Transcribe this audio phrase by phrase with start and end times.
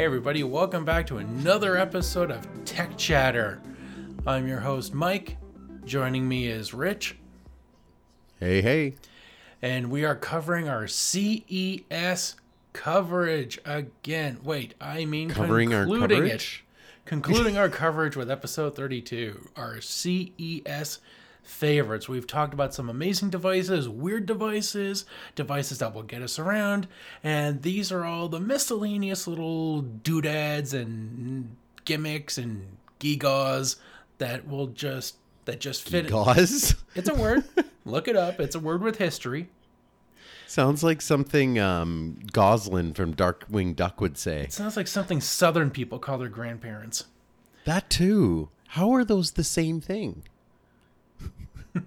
[0.00, 3.60] Hey, everybody, welcome back to another episode of Tech Chatter.
[4.26, 5.36] I'm your host, Mike.
[5.84, 7.16] Joining me is Rich,
[8.38, 8.94] Hey, hey.
[9.60, 12.36] and we are covering our CES
[12.72, 14.38] coverage again.
[14.42, 16.64] Wait, I mean Covering our concluding coverage?
[16.64, 17.06] it.
[17.06, 21.00] Concluding our coverage with episode 32, our CES
[21.42, 22.08] favorites.
[22.08, 25.04] We've talked about some amazing devices, weird devices,
[25.34, 26.86] devices that will get us around,
[27.22, 33.76] and these are all the miscellaneous little doodads and gimmicks and gigaws
[34.18, 36.08] that will just that just fit.
[36.08, 36.74] Gauze?
[36.94, 37.44] It's a word.
[37.84, 38.40] Look it up.
[38.40, 39.48] It's a word with history.
[40.46, 44.42] Sounds like something um, Gosalyn from Darkwing Duck would say.
[44.42, 47.04] It sounds like something Southern people call their grandparents.
[47.64, 48.48] That too.
[48.68, 50.24] How are those the same thing?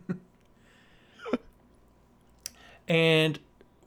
[2.87, 3.39] and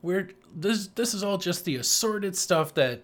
[0.03, 3.03] we're this this is all just the assorted stuff that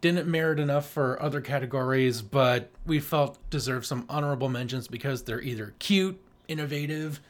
[0.00, 5.42] didn't merit enough for other categories but we felt deserve some honorable mentions because they're
[5.42, 7.20] either cute innovative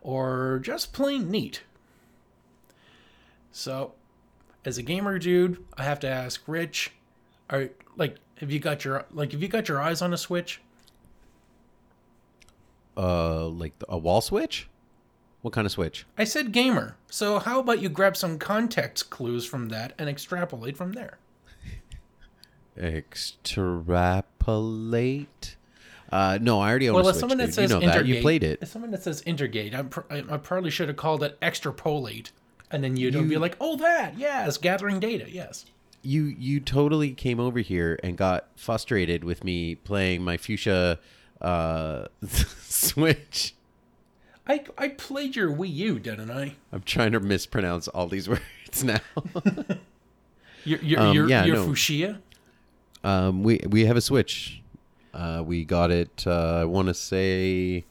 [0.00, 1.62] or just plain neat.
[3.50, 3.94] So
[4.64, 6.92] as a gamer dude i have to ask rich
[7.48, 10.60] are like have you got your like have you got your eyes on a switch
[12.98, 14.68] Uh, like a wall switch?
[15.42, 16.04] What kind of switch?
[16.18, 20.76] i said gamer so how about you grab some context clues from that and extrapolate
[20.76, 21.18] from there
[22.76, 25.56] Extrapolate.
[26.10, 27.20] Uh, no, I already own Well, a Switch.
[27.20, 28.06] someone that says you know that.
[28.06, 28.60] You played it.
[28.62, 32.32] As someone that says intergate, I'm pr- I, I probably should have called it extrapolate,
[32.70, 35.66] and then you'd be like, "Oh, that yes, gathering data, yes."
[36.02, 40.98] You you totally came over here and got frustrated with me playing my fuchsia
[41.40, 42.06] uh,
[42.62, 43.54] Switch.
[44.46, 46.56] I I played your Wii U, didn't I?
[46.72, 49.00] I'm trying to mispronounce all these words now.
[50.64, 51.64] Your your Um, your, yeah, your no.
[51.66, 52.20] fuchsia.
[53.04, 54.60] Um, we we have a Switch.
[55.14, 56.24] Uh, we got it.
[56.26, 57.84] Uh, I want to say,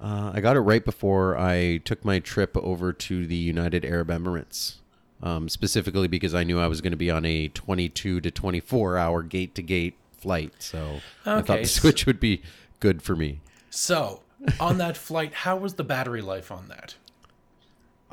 [0.00, 4.08] uh, I got it right before I took my trip over to the United Arab
[4.08, 4.76] Emirates.
[5.22, 8.98] Um, specifically because I knew I was going to be on a 22 to 24
[8.98, 12.42] hour gate to gate flight, so I thought Okay, the Switch would be
[12.82, 13.40] good for me.
[13.70, 14.22] So
[14.60, 16.96] on that flight, how was the battery life on that?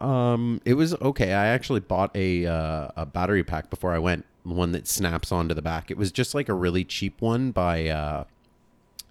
[0.01, 1.33] Um, it was okay.
[1.33, 5.53] I actually bought a uh, a battery pack before I went, one that snaps onto
[5.53, 5.91] the back.
[5.91, 8.23] It was just like a really cheap one by uh,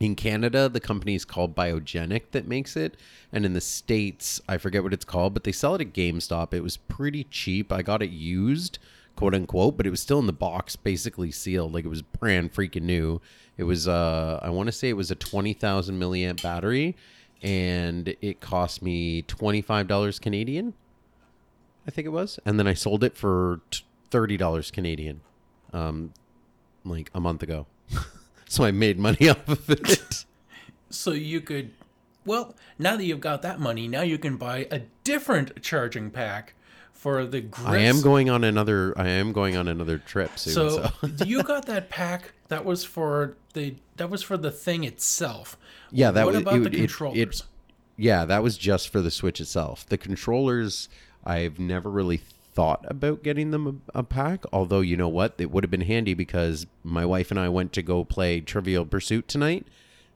[0.01, 0.69] in Canada.
[0.69, 2.97] The company is called Biogenic that makes it,
[3.33, 6.55] and in the states, I forget what it's called, but they sell it at GameStop.
[6.55, 7.71] It was pretty cheap.
[7.71, 8.79] I got it used,
[9.15, 12.55] quote unquote, but it was still in the box, basically sealed, like it was brand
[12.55, 13.21] freaking new.
[13.59, 16.97] It was uh, I want to say it was a twenty thousand milliamp battery.
[17.43, 20.75] And it cost me twenty five dollars Canadian.
[21.87, 23.61] I think it was, and then I sold it for
[24.11, 25.21] thirty dollars Canadian,
[25.73, 26.13] um,
[26.85, 27.67] like a month ago.
[28.49, 30.25] so I made money off of it.
[30.91, 31.73] So you could,
[32.25, 36.55] well, now that you've got that money, now you can buy a different charging pack
[36.99, 37.67] for the grips.
[37.69, 38.93] I am going on another.
[38.99, 40.53] I am going on another trip soon.
[40.55, 44.85] So So, you got that pack that was for the that was for the thing
[44.85, 45.57] itself.
[45.91, 47.19] Yeah, that what was- about it the it- controllers?
[47.19, 47.43] it-
[47.97, 49.85] yeah, that was just for the Switch itself.
[49.87, 50.89] The controllers,
[51.25, 52.19] I've never really
[52.55, 54.45] thought about getting them a, a pack.
[54.53, 57.73] Although you know what, it would have been handy because my wife and I went
[57.73, 59.67] to go play Trivial Pursuit tonight,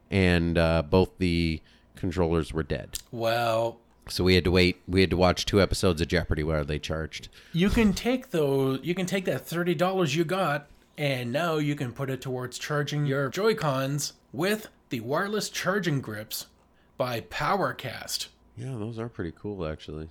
[0.09, 1.61] and uh, both the
[1.95, 2.97] controllers were dead.
[3.11, 3.79] well,
[4.09, 4.81] So we had to wait.
[4.87, 7.29] We had to watch two episodes of Jeopardy where they charged.
[7.53, 8.79] you can take those.
[8.83, 12.57] You can take that thirty dollars you got, and now you can put it towards
[12.57, 16.47] charging your Joy Cons with the wireless charging grips
[16.97, 18.27] by PowerCast.
[18.57, 20.09] Yeah, those are pretty cool, actually.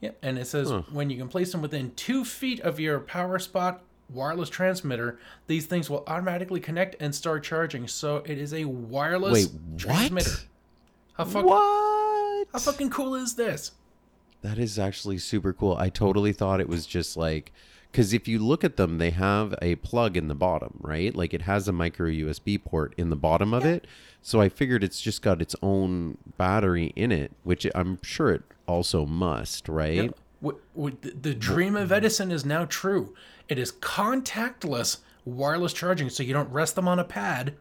[0.00, 3.38] Yep, and it says when you can place them within two feet of your power
[3.38, 7.88] spot wireless transmitter, these things will automatically connect and start charging.
[7.88, 10.30] So it is a wireless Wait, transmitter.
[10.30, 10.44] what?
[11.14, 11.93] How fuck, What?
[12.54, 13.72] How fucking cool is this?
[14.42, 15.74] That is actually super cool.
[15.76, 17.52] I totally thought it was just like
[17.90, 21.12] because if you look at them, they have a plug in the bottom, right?
[21.14, 23.88] Like it has a micro USB port in the bottom of it.
[24.22, 28.42] So I figured it's just got its own battery in it, which I'm sure it
[28.68, 30.12] also must, right?
[30.40, 33.14] W- w- the- the dream of Edison is now true.
[33.48, 37.54] It is contactless wireless charging, so you don't rest them on a pad.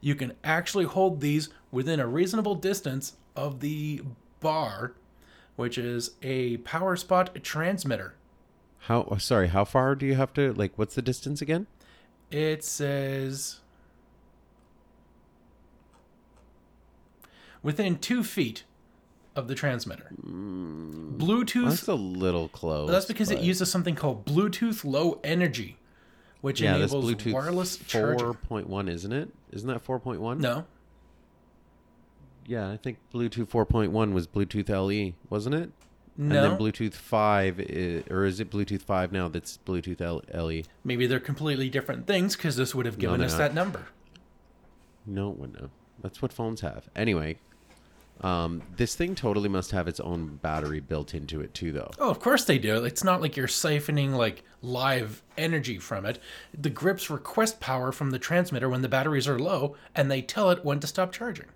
[0.00, 4.02] You can actually hold these within a reasonable distance of the
[4.40, 4.94] bar,
[5.56, 8.14] which is a power spot transmitter.
[8.84, 11.66] How oh, sorry, how far do you have to like what's the distance again?
[12.30, 13.60] It says
[17.62, 18.64] within two feet
[19.36, 20.10] of the transmitter.
[20.22, 21.16] Hmm.
[21.16, 22.90] Bluetooth That's a little close.
[22.90, 25.76] That's because it uses something called Bluetooth Low Energy,
[26.40, 28.18] which Yeah, enables Bluetooth wireless charging.
[28.18, 29.30] four point one, isn't it?
[29.52, 30.40] Isn't that four point one?
[30.40, 30.64] No,
[32.50, 35.70] Yeah, I think Bluetooth four point one was Bluetooth LE, wasn't it?
[36.16, 36.34] no.
[36.34, 39.28] And then Bluetooth five, i or is it Bluetooth five now?
[39.28, 40.22] That's Bluetooth L-.
[40.34, 40.62] LE.
[40.82, 43.38] Maybe they're completely different things because this would have given they're us not.
[43.38, 43.86] that number.
[45.06, 45.70] No, it wouldn't have.
[46.02, 46.88] That's what phones have.
[46.96, 47.38] Anyway,
[48.22, 51.92] um, this thing totally must have its own battery built into it too, though.
[52.00, 52.84] Oh, of course they do.
[52.84, 56.18] It's not like you're siphoning like live energy from it.
[56.52, 60.50] The grips request power from the transmitter when the batteries are low, and they tell
[60.50, 61.46] it when to stop charging.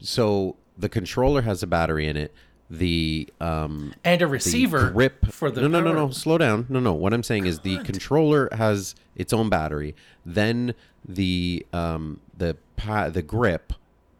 [0.00, 2.32] So the controller has a battery in it.
[2.68, 6.10] The um, And a the receiver grip for the no no no no.
[6.10, 6.66] slow down.
[6.68, 6.92] No no.
[6.94, 9.94] What i'm saying is the controller has its own battery.
[10.24, 10.74] Then
[11.08, 13.72] the um the pa- the grip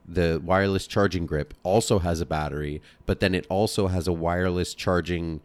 [0.08, 4.72] the wireless charging grip also has a battery but then it also has a wireless
[4.72, 5.40] charging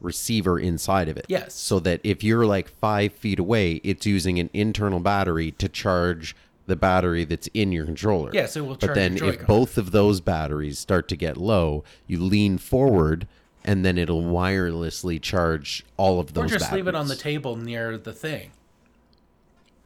[0.00, 1.26] receiver inside of it.
[1.28, 1.52] Yes.
[1.52, 6.34] so that if you're like five feet away it's using an internal battery to charge
[6.66, 10.20] the battery that's in your controller Yes, it will but then if both of those
[10.20, 13.26] batteries start to get low, you lean forward
[13.64, 16.76] and then it'll wirelessly charge all of those Or just batteries.
[16.84, 18.50] leave it on the table near the thing.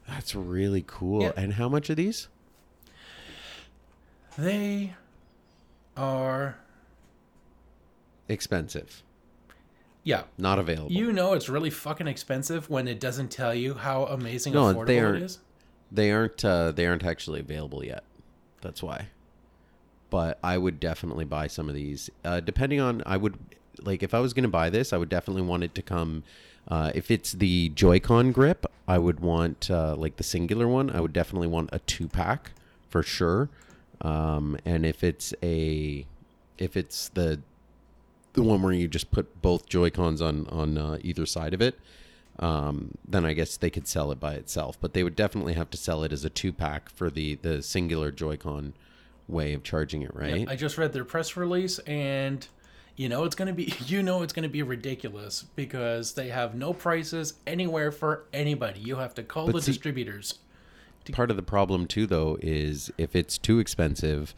[0.08, 1.22] That's really cool.
[1.22, 1.32] Yeah.
[1.36, 2.28] And how much are these?
[4.38, 4.94] They
[5.96, 6.56] are,
[8.28, 9.02] Expensive.
[10.04, 10.22] yeah.
[10.38, 10.92] Not available.
[10.92, 14.86] You know it's really fucking expensive when it doesn't tell you how amazing No, affordable
[14.86, 15.22] they aren't.
[15.24, 15.38] is.
[15.90, 18.04] They aren't uh, they aren't actually available yet.
[18.60, 19.08] That's why.
[20.10, 22.10] But I would definitely buy some of these.
[22.24, 23.38] Uh, depending on I would
[23.80, 26.24] like if I was going to buy this, I would definitely want it to come
[26.68, 30.90] uh, if it's the Joy-Con grip, I would want uh, like the singular one.
[30.90, 32.52] I would definitely want a two pack
[32.88, 33.48] for sure.
[34.00, 36.06] Um, and if it's a
[36.58, 37.40] if it's the
[38.34, 41.60] the one where you just put both Joy Cons on on uh, either side of
[41.60, 41.78] it,
[42.40, 44.78] um, then I guess they could sell it by itself.
[44.80, 47.62] But they would definitely have to sell it as a two pack for the the
[47.62, 48.74] singular Joy-Con
[49.28, 50.48] way of charging it, right?
[50.48, 52.46] I just read their press release and
[52.96, 56.28] you know it's going to be you know it's going to be ridiculous because they
[56.28, 58.80] have no prices anywhere for anybody.
[58.80, 60.38] You have to call the see- distributors.
[61.12, 64.34] Part of the problem too, though, is if it's too expensive,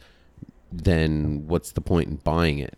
[0.71, 2.77] then what's the point in buying it?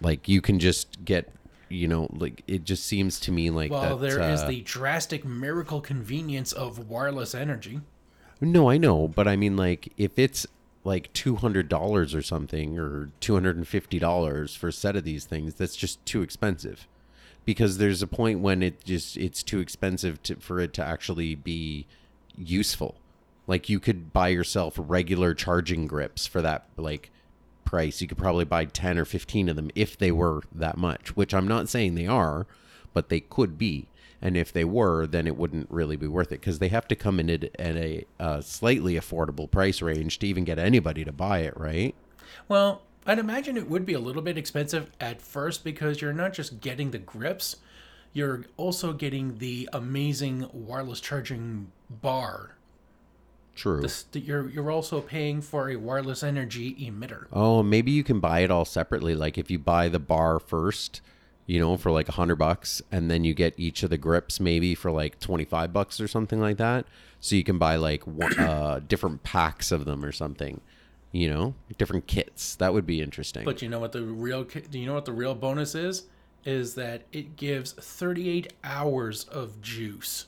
[0.00, 1.30] Like you can just get,
[1.68, 4.08] you know, like it just seems to me like Well, that.
[4.08, 7.80] there is uh, the drastic miracle convenience of wireless energy.
[8.40, 10.46] No, I know, but I mean, like, if it's
[10.84, 14.96] like two hundred dollars or something, or two hundred and fifty dollars for a set
[14.96, 16.86] of these things, that's just too expensive.
[17.44, 21.34] Because there's a point when it just it's too expensive to, for it to actually
[21.34, 21.86] be
[22.36, 22.96] useful.
[23.46, 27.10] Like you could buy yourself regular charging grips for that like
[27.66, 28.00] price.
[28.00, 31.14] You could probably buy ten or fifteen of them if they were that much.
[31.14, 32.46] Which I'm not saying they are,
[32.94, 33.88] but they could be.
[34.22, 36.96] And if they were, then it wouldn't really be worth it because they have to
[36.96, 38.06] come in at, at a,
[38.42, 41.94] slightly affordable price range to even get anybody to buy it, right?
[42.48, 46.32] Well, I'd imagine it would be a little bit expensive at first because you're not
[46.32, 47.56] just getting the grips,
[48.14, 52.55] you're also getting the amazing wireless charging bar.
[53.56, 53.80] True.
[53.80, 57.26] This, you're you're also paying for a wireless energy emitter.
[57.32, 59.14] Oh, maybe you can buy it all separately.
[59.14, 61.00] Like if you buy the bar first,
[61.46, 64.38] you know, for like a hundred bucks, and then you get each of the grips
[64.38, 66.84] maybe for like twenty five bucks or something like that.
[67.18, 70.60] So you can buy like one, uh, different packs of them or something.
[71.10, 72.56] You know, different kits.
[72.56, 73.46] That would be interesting.
[73.46, 76.04] But you know what the real do you know what the real bonus is?
[76.44, 80.26] Is that it gives 38 hours of juice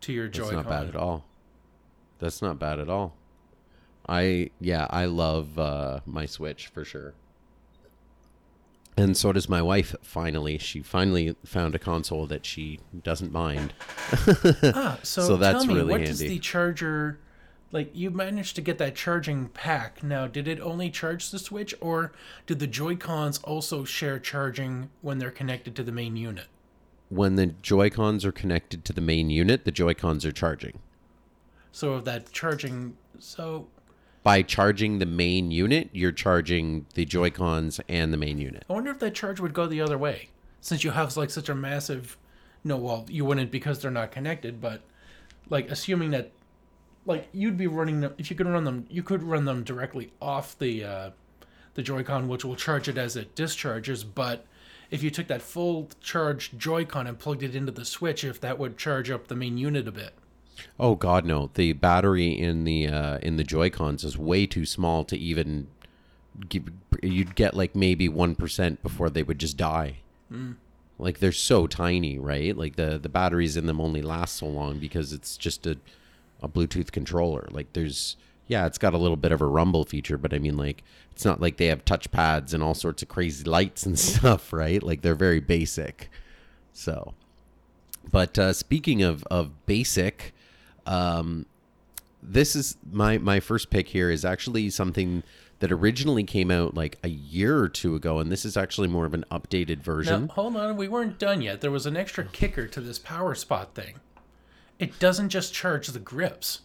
[0.00, 0.56] to your That's Joy-Con.
[0.56, 1.24] not bad at all.
[2.18, 3.14] That's not bad at all.
[4.08, 7.14] I yeah, I love uh, my Switch for sure.
[8.96, 9.94] And so does my wife.
[10.02, 13.72] Finally, she finally found a console that she doesn't mind.
[14.74, 17.20] Ah, so, So that's tell me, really what does the charger
[17.70, 17.90] like?
[17.94, 20.02] You managed to get that charging pack.
[20.02, 22.12] Now, did it only charge the Switch, or
[22.46, 26.46] did the Joy Cons also share charging when they're connected to the main unit?
[27.08, 30.80] When the Joy Cons are connected to the main unit, the Joy Cons are charging.
[31.78, 33.68] So if that charging, so
[34.24, 38.64] By charging the main unit, you're charging the Joy Cons and the main unit.
[38.68, 40.30] I wonder if that charge would go the other way,
[40.60, 42.18] since you have like such a massive.
[42.64, 44.82] No, well, you wouldn't because they're not connected, but
[45.50, 46.32] like assuming that,
[47.06, 50.12] like you'd be running them if you could run them, you could run them directly
[50.20, 51.10] off the uh,
[51.74, 54.02] the Joy-Con, which will charge it as it discharges.
[54.02, 54.44] But
[54.90, 58.58] if you took that full charged Joy-Con and plugged it into the Switch, if that
[58.58, 60.12] would charge up the main unit a bit.
[60.78, 61.50] Oh God, no!
[61.54, 65.68] The battery in the uh, in the Joy Cons is way too small to even.
[66.48, 66.68] Give,
[67.02, 69.96] you'd get like maybe one percent before they would just die.
[70.98, 72.56] Like they're so tiny, right?
[72.56, 75.78] Like the the batteries in them only last so long because it's just a
[76.42, 77.48] a Bluetooth controller.
[77.50, 80.56] Like there's yeah, it's got a little bit of a rumble feature, but I mean
[80.56, 83.98] like it's not like they have touch pads and all sorts of crazy lights and
[83.98, 84.82] stuff, right?
[84.82, 86.10] Like they're very basic.
[86.72, 87.14] So,
[88.10, 90.34] but uh, speaking of of basic,
[90.88, 91.46] um,
[92.22, 95.22] this is my my first pick here is actually something
[95.60, 99.04] that originally came out like a year or two ago, and this is actually more
[99.04, 100.26] of an updated version.
[100.26, 101.60] Now, hold on, we weren't done yet.
[101.60, 103.96] There was an extra kicker to this power spot thing.
[104.78, 106.60] It doesn't just charge the grips.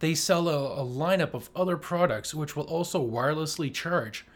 [0.00, 4.26] They sell a, a lineup of other products which will also wirelessly charge,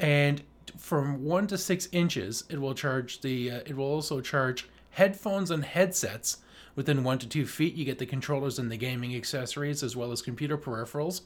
[0.00, 0.42] and
[0.76, 3.50] from one to six inches, it will charge the.
[3.50, 6.38] Uh, it will also charge headphones and headsets.
[6.76, 10.10] Within one to two feet, you get the controllers and the gaming accessories, as well
[10.10, 11.22] as computer peripherals.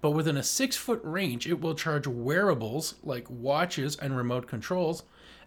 [0.00, 5.02] But within a six foot range, it will charge wearables like watches and remote controls.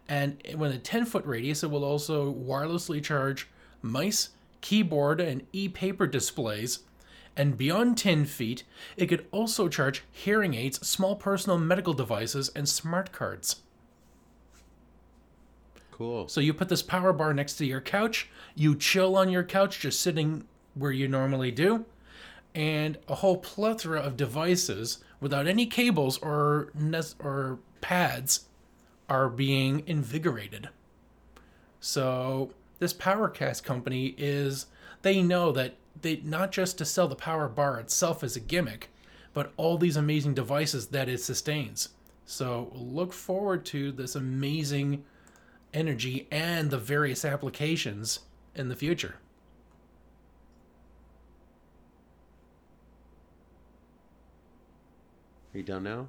[0.07, 3.47] And within a 10 foot radius, it will also wirelessly charge
[3.81, 4.29] mice,
[4.62, 6.79] keyboard, and e paper displays.
[7.38, 8.63] And beyond 10 feet,
[8.97, 13.57] it could also charge hearing aids, small personal medical devices, and smart cards.
[15.96, 16.28] Cool.
[16.28, 19.80] So you put this power bar next to your couch, you chill on your couch
[19.80, 21.86] just sitting where you normally do,
[22.54, 26.74] and a whole plethora of devices without any cables or
[27.20, 28.48] or pads
[29.08, 30.68] are being invigorated.
[31.80, 34.66] So this Powercast company is
[35.02, 38.90] they know that they not just to sell the power bar itself as a gimmick,
[39.34, 41.88] but all these amazing devices that it sustains.
[42.25, 45.06] So look forward to this amazing
[45.75, 48.20] energy and the various applications
[48.55, 49.15] in the future.
[55.53, 56.08] Are you done now?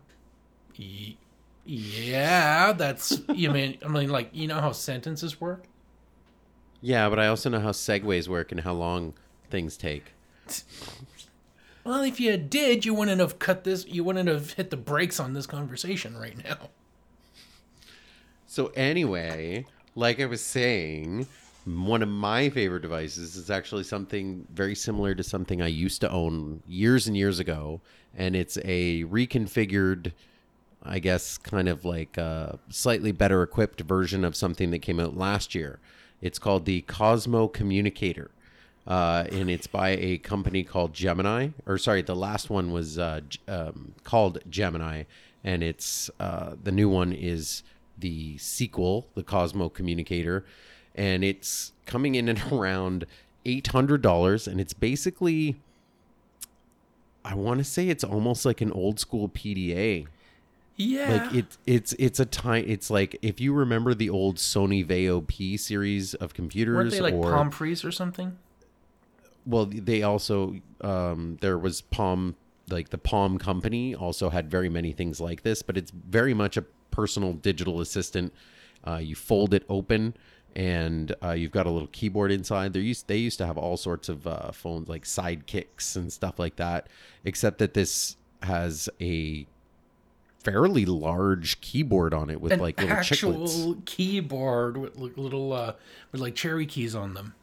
[1.64, 5.64] Yeah, that's you mean I mean like you know how sentences work?
[6.80, 9.14] Yeah, but I also know how segues work and how long
[9.50, 10.12] things take.
[11.84, 13.86] Well, if you did, you wouldn't have cut this.
[13.86, 16.70] You wouldn't have hit the brakes on this conversation right now.
[18.56, 21.26] So anyway, like I was saying,
[21.66, 26.10] one of my favorite devices is actually something very similar to something I used to
[26.10, 27.82] own years and years ago,
[28.16, 30.12] and it's a reconfigured,
[30.82, 35.18] I guess, kind of like a slightly better equipped version of something that came out
[35.18, 35.78] last year.
[36.22, 38.30] It's called the Cosmo Communicator.
[38.86, 43.20] Uh, and it's by a company called Gemini, or sorry, the last one was uh,
[43.48, 45.02] um, called Gemini,
[45.44, 47.62] and it's uh, the new one is
[47.98, 50.44] the sequel, the Cosmo Communicator,
[50.94, 53.06] and it's coming in at around
[53.44, 55.56] eight hundred dollars, and it's basically,
[57.24, 60.06] I want to say it's almost like an old school PDA.
[60.76, 61.22] Yeah.
[61.22, 62.64] Like it's it's it's a time.
[62.66, 67.00] It's like if you remember the old Sony Vaio P series of computers, Weren't they
[67.00, 68.36] like or palm pre's or something?
[69.46, 72.34] well they also um there was palm
[72.68, 76.56] like the palm company also had very many things like this but it's very much
[76.56, 76.64] a
[76.96, 78.32] personal digital assistant.
[78.86, 80.14] Uh, you fold it open
[80.54, 82.72] and uh, you've got a little keyboard inside.
[82.72, 86.38] They used they used to have all sorts of uh, phones like sidekicks and stuff
[86.38, 86.88] like that
[87.24, 89.46] except that this has a
[90.42, 93.84] fairly large keyboard on it with An like little actual chiclets.
[93.84, 95.72] keyboard with little uh
[96.12, 97.34] with like cherry keys on them.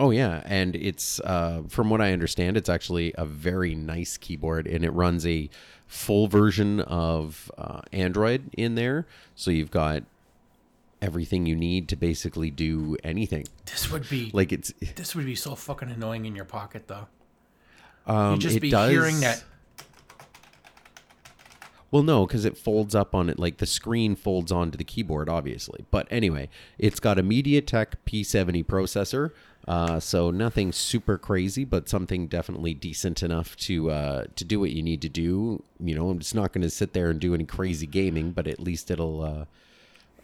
[0.00, 4.68] Oh yeah, and it's uh, from what I understand, it's actually a very nice keyboard,
[4.68, 5.50] and it runs a
[5.88, 9.06] full version of uh, Android in there.
[9.34, 10.04] So you've got
[11.02, 13.46] everything you need to basically do anything.
[13.66, 17.08] This would be Like it's this would be so fucking annoying in your pocket though.
[18.06, 19.42] um, You'd just be does, hearing that
[21.90, 23.38] Well, no, because it folds up on it.
[23.38, 25.86] Like the screen folds onto the keyboard, obviously.
[25.90, 29.30] But anyway, it's got a MediaTek P70 processor.
[29.68, 34.70] Uh, so nothing super crazy, but something definitely decent enough to uh, to do what
[34.70, 35.62] you need to do.
[35.78, 38.46] You know, I'm just not going to sit there and do any crazy gaming, but
[38.46, 39.46] at least it'll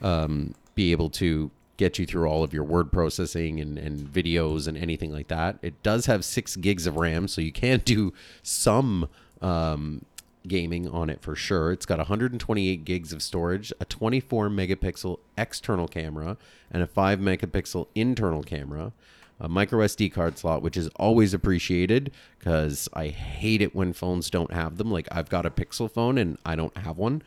[0.02, 4.00] uh, um, be able to get you through all of your word processing and, and
[4.00, 5.58] videos and anything like that.
[5.60, 9.10] It does have six gigs of RAM, so you can do some
[9.42, 10.06] um,
[10.48, 11.70] gaming on it for sure.
[11.70, 16.38] It's got 128 gigs of storage, a 24 megapixel external camera,
[16.70, 18.92] and a 5 megapixel internal camera.
[19.40, 24.30] A micro SD card slot, which is always appreciated because I hate it when phones
[24.30, 24.90] don't have them.
[24.90, 27.22] Like I've got a Pixel phone and I don't have one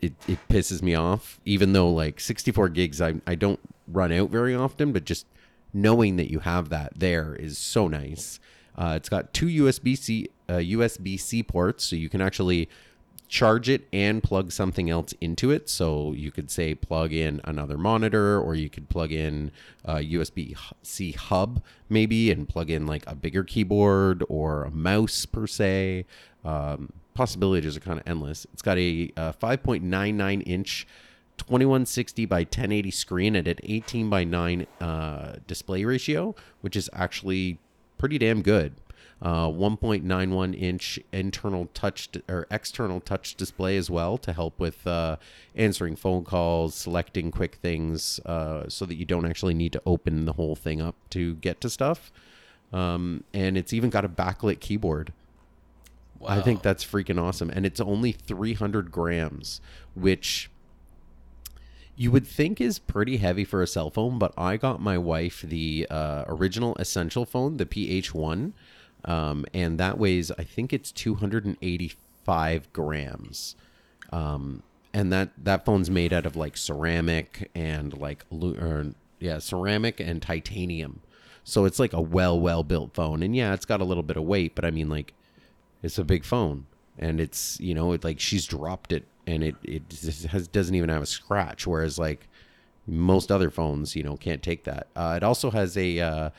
[0.00, 4.30] it, it pisses me off even though like 64 gigs I, I don't run out
[4.30, 5.26] very often but just
[5.72, 8.38] knowing that you have that there is so nice
[8.76, 12.68] uh, it's got two usb-c uh, usb-c ports so you can actually
[13.28, 15.68] charge it and plug something else into it.
[15.68, 19.50] So you could say plug in another monitor, or you could plug in
[19.84, 25.26] a USB C hub maybe, and plug in like a bigger keyboard or a mouse
[25.26, 26.06] per se.
[26.44, 28.46] Um, possibilities are kind of endless.
[28.52, 30.86] It's got a, uh 5.99 inch
[31.38, 37.58] 2160 by 1080 screen at an 18 by 9 uh, display ratio, which is actually
[37.98, 38.74] pretty damn good.
[39.22, 45.16] Uh, 1.91 inch internal touch or external touch display as well to help with uh,
[45.54, 50.26] answering phone calls, selecting quick things, uh, so that you don't actually need to open
[50.26, 52.12] the whole thing up to get to stuff.
[52.74, 55.12] Um, and it's even got a backlit keyboard.
[56.26, 57.50] I think that's freaking awesome.
[57.50, 59.60] And it's only 300 grams,
[59.94, 60.50] which
[61.94, 65.42] you would think is pretty heavy for a cell phone, but I got my wife
[65.42, 68.52] the uh, original essential phone, the PH1,
[69.06, 73.56] um, and that weighs, I think it's 285 grams.
[74.12, 80.00] Um, and that, that phone's made out of like ceramic and like, or, yeah, ceramic
[80.00, 81.00] and titanium.
[81.44, 83.22] So it's like a well, well built phone.
[83.22, 85.12] And yeah, it's got a little bit of weight, but I mean, like,
[85.82, 86.66] it's a big phone
[86.98, 89.82] and it's you know it like she's dropped it and it it
[90.30, 92.28] has doesn't even have a scratch whereas like
[92.86, 96.30] most other phones you know can't take that uh, it also has a uh,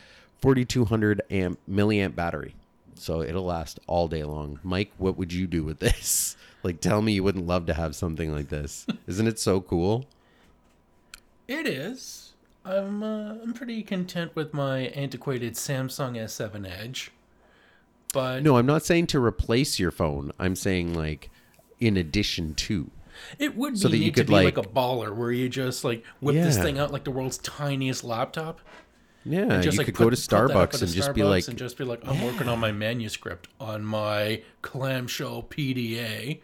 [0.42, 2.56] 4200 amp milliamp battery.
[2.96, 4.60] So it'll last all day long.
[4.64, 6.36] Mike what would you do with this?
[6.64, 8.86] Like tell me you wouldn't love to have something like this.
[9.08, 10.06] Isn't it so cool?
[11.48, 12.34] It is.
[12.66, 17.12] I'm uh, I'm pretty content with my antiquated Samsung S7 Edge,
[18.12, 20.32] but no i'm not saying to replace your phone.
[20.40, 21.30] I'm saying like
[21.80, 22.90] in addition to.
[23.40, 25.84] It would be so that you could, be like, like- a baller where you just
[25.84, 28.60] like whip this thing out like the world's tiniest laptop.
[29.28, 31.14] Yeah And just you like could put- go to put that up starbucks and just
[31.14, 36.40] be like and just be like, I'm working on my manuscript on my clamshell PDA,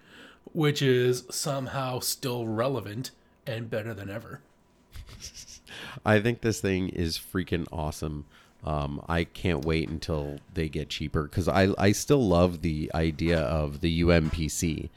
[0.51, 3.11] which is somehow still relevant
[3.47, 4.41] and better than ever.
[6.05, 8.25] I think this thing is freaking awesome.
[8.63, 13.39] Um, I can't wait until they get cheaper because I I still love the idea
[13.39, 14.89] of the UMPC.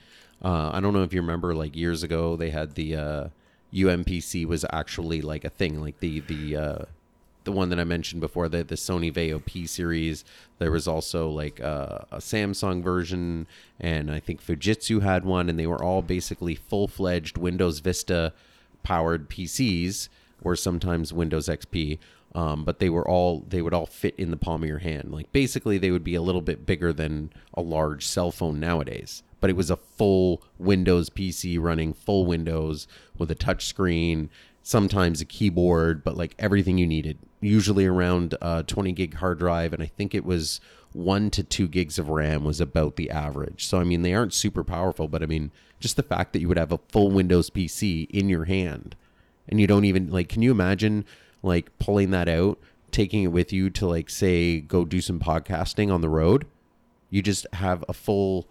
[0.45, 3.29] Uh, I don't know if you remember, like years ago, they had the uh,
[3.73, 6.79] UMPC was actually like a thing, like the the uh,
[7.47, 10.25] the one that I mentioned before, the the Sony Vaio P series.
[10.59, 13.47] There was also like uh, a Samsung version,
[13.81, 18.35] and I think Fujitsu had one, and they were all basically full fledged Windows Vista
[18.83, 20.11] powered PCs,
[20.43, 21.99] or sometimes Windows XP.
[22.35, 25.11] Um, but they were all they would all fit in the palm of your hand.
[25.11, 29.23] Like basically, they would be a little bit bigger than a large cell phone nowadays.
[29.41, 34.29] But it was a full Windows PC running full Windows with a touch screen,
[34.67, 37.17] sometimes a keyboard, but like everything you needed.
[37.41, 40.61] Usually around uh, 20 gig hard drive, and I think it was
[40.93, 43.65] one to two gigs of RAM was about the average.
[43.65, 46.49] So I mean, they aren't super powerful, but I mean, just the fact that you
[46.49, 48.97] would have a full Windows PC in your hand,
[49.49, 51.05] and you don't even like, can you imagine
[51.45, 52.59] like pulling that out,
[52.91, 56.45] taking it with you to like say go do some podcasting on the road?
[57.09, 58.49] You just have a full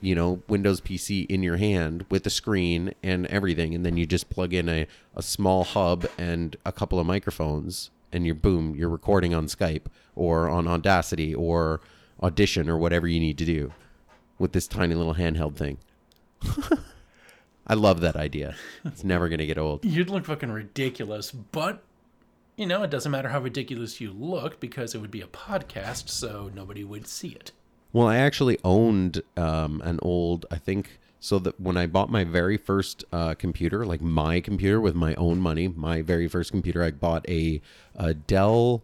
[0.00, 4.06] you know, Windows PC in your hand with the screen and everything, and then you
[4.06, 8.74] just plug in a, a small hub and a couple of microphones, and you're boom,
[8.74, 11.80] you're recording on Skype or on Audacity or
[12.22, 13.72] Audition or whatever you need to do
[14.38, 15.78] with this tiny little handheld thing.
[17.66, 18.56] I love that idea.
[18.84, 19.84] It's never to get old.
[19.84, 21.82] You'd look fucking ridiculous, but
[22.56, 26.08] you know, it doesn't matter how ridiculous you look because it would be a podcast,
[26.08, 27.52] so nobody would see it.
[27.92, 32.22] Well, I actually owned um, an old, I think, so that when I bought my
[32.22, 36.84] very first uh, computer, like my computer with my own money, my very first computer,
[36.84, 37.60] I bought a,
[37.96, 38.82] a Dell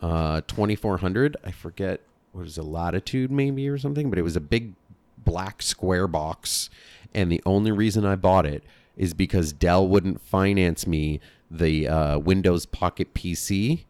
[0.00, 1.36] uh, 2400.
[1.44, 2.00] I forget
[2.32, 4.72] what was it, Latitude maybe or something, but it was a big
[5.18, 6.70] black square box.
[7.14, 8.64] And the only reason I bought it
[8.96, 13.84] is because Dell wouldn't finance me the uh, Windows Pocket PC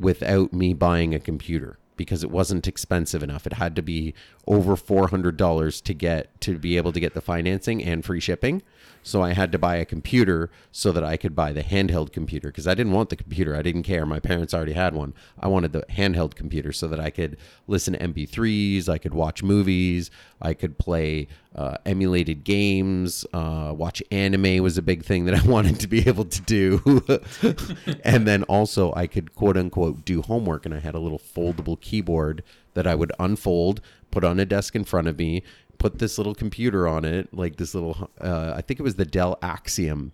[0.00, 3.46] without me buying a computer because it wasn't expensive enough.
[3.46, 4.14] It had to be
[4.46, 8.20] over four hundred dollars to get to be able to get the financing and free
[8.20, 8.62] shipping.
[9.02, 12.48] So I had to buy a computer so that I could buy the handheld computer
[12.48, 13.56] because I didn't want the computer.
[13.56, 14.06] I didn't care.
[14.06, 15.14] My parents already had one.
[15.38, 17.36] I wanted the handheld computer so that I could
[17.66, 20.10] listen to MP3s, I could watch movies,
[20.40, 25.46] I could play uh, emulated games, uh, watch anime was a big thing that I
[25.46, 27.02] wanted to be able to do.
[28.04, 31.80] and then also I could quote unquote do homework and I had a little foldable
[31.80, 32.42] keyboard
[32.74, 35.42] that I would unfold, put on a desk in front of me,
[35.78, 39.04] put this little computer on it, like this little uh, I think it was the
[39.04, 40.12] Dell Axim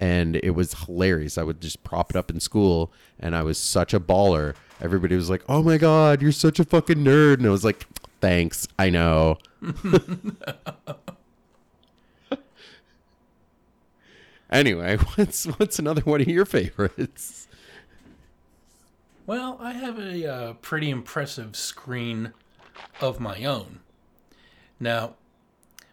[0.00, 1.38] and it was hilarious.
[1.38, 4.54] I would just prop it up in school and I was such a baller.
[4.80, 7.86] Everybody was like, "Oh my god, you're such a fucking nerd." And I was like,
[8.20, 8.68] "Thanks.
[8.78, 9.38] I know."
[14.50, 17.48] Anyway, what's what's another one of your favorites?
[19.26, 22.32] Well, I have a uh, pretty impressive screen
[23.00, 23.80] of my own.
[24.80, 25.14] Now,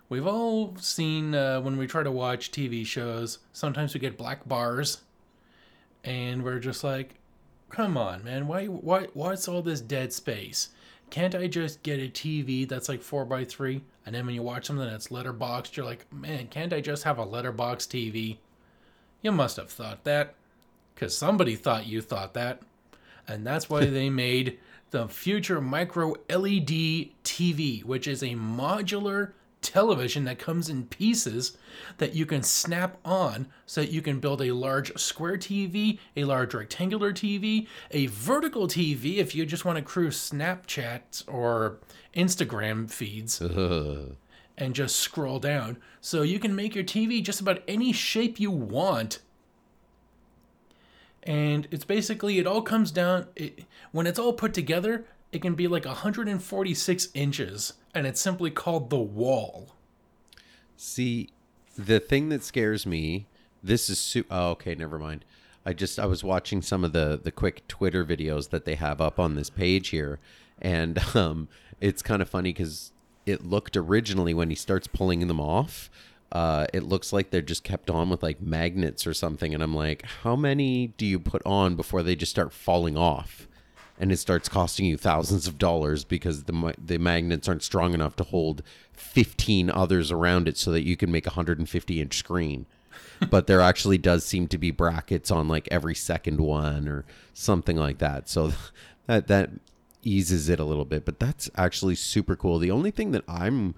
[0.10, 4.48] we've all seen uh, when we try to watch TV shows, sometimes we get black
[4.48, 5.02] bars,
[6.04, 7.16] and we're just like,
[7.70, 10.70] come on, man, why, why, what's all this dead space?
[11.10, 13.82] Can't I just get a TV that's like 4x3?
[14.06, 17.18] And then when you watch something that's letterboxed, you're like, man, can't I just have
[17.18, 18.38] a letterbox TV?
[19.22, 20.36] You must have thought that.
[20.94, 22.62] Because somebody thought you thought that
[23.28, 24.60] and that's why they made
[24.96, 31.58] the future micro LED TV, which is a modular television that comes in pieces
[31.98, 36.24] that you can snap on so that you can build a large square TV, a
[36.24, 41.80] large rectangular TV, a vertical TV if you just want to cruise Snapchat or
[42.16, 43.42] Instagram feeds
[44.58, 45.76] and just scroll down.
[46.00, 49.20] So you can make your TV just about any shape you want.
[51.26, 55.56] And it's basically, it all comes down, it, when it's all put together, it can
[55.56, 57.74] be like 146 inches.
[57.94, 59.76] And it's simply called the wall.
[60.78, 61.30] See,
[61.78, 63.26] the thing that scares me,
[63.64, 65.26] this is su- oh, okay, never mind.
[65.66, 69.02] I just I was watching some of the the quick Twitter videos that they have
[69.02, 70.20] up on this page here,
[70.62, 71.48] and um,
[71.82, 72.92] it's kind of funny because
[73.26, 75.90] it looked originally when he starts pulling them off.
[76.32, 79.76] Uh, it looks like they're just kept on with like magnets or something, and I'm
[79.76, 83.48] like, how many do you put on before they just start falling off?
[84.00, 88.16] and it starts costing you thousands of dollars because the the magnets aren't strong enough
[88.18, 88.62] to hold
[88.94, 92.66] 15 others around it so that you can make a 150 inch screen.
[93.30, 97.78] But there actually does seem to be brackets on like every second one or something
[97.78, 98.28] like that.
[98.28, 98.52] So
[99.06, 99.52] that that
[100.04, 101.06] eases it a little bit.
[101.06, 102.60] But that's actually super cool.
[102.60, 103.76] The only thing that i'm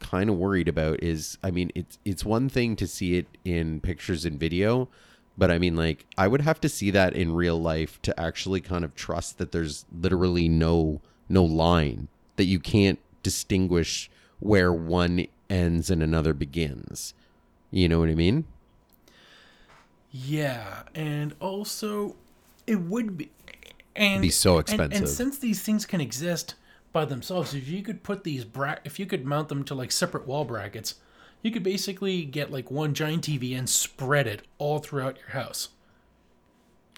[0.00, 3.80] kind of worried about is i mean it's it's one thing to see it in
[3.80, 4.88] pictures and video
[5.36, 8.60] but I mean, like, I would have to see that in real life to actually
[8.60, 15.26] kind of trust that there's literally no no line that you can't distinguish where one
[15.48, 17.14] ends and another begins.
[17.70, 18.44] You know what I mean?
[20.12, 22.14] Yeah, and also
[22.66, 23.30] it would be
[23.96, 26.54] and Be so and- And, since these things can exist
[26.94, 29.92] by themselves, if you could put these bra- if you could mount them to like
[29.92, 30.94] separate wall brackets,
[31.42, 35.68] you could basically get like one giant TV and spread it all throughout your house.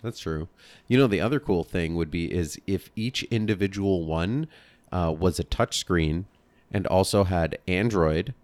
[0.03, 0.47] That's true.
[0.87, 4.47] You know, the other cool thing would be is if each individual one
[4.93, 6.27] uh, was a touchscreen
[6.71, 8.35] and also had Android,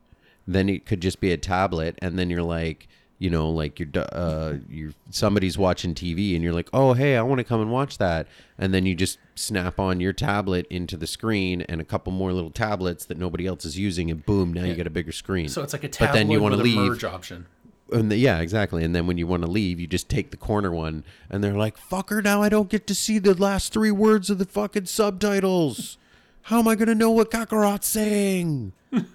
[0.47, 2.89] then it could just be a tablet, and then you're like,
[3.23, 7.23] you know, like you're uh, you somebody's watching TV, and you're like, oh hey, I
[7.23, 8.27] want to come and watch that,
[8.59, 12.33] and then you just snap on your tablet into the screen and a couple more
[12.33, 15.49] little tablets that nobody else is using, and boom, now you get a bigger screen.
[15.49, 16.77] So it's like a tablet But then you wanna leave.
[16.77, 17.47] merge option.
[17.93, 18.83] And the, yeah, exactly.
[18.85, 21.53] And then when you want to leave, you just take the corner one, and they're
[21.53, 24.87] like, "Fucker, now I don't get to see the last three words of the fucking
[24.87, 25.99] subtitles.
[26.47, 28.73] How am I gonna know what Kakarot's saying?"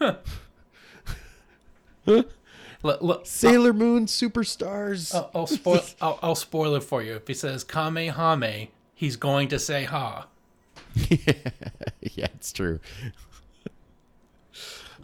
[2.87, 5.13] Look, look, Sailor Moon superstars.
[5.13, 5.81] I'll, I'll spoil.
[6.01, 7.15] I'll, I'll spoil it for you.
[7.15, 10.27] If he says Kamehame, he's going to say Ha.
[11.09, 12.79] yeah, it's true.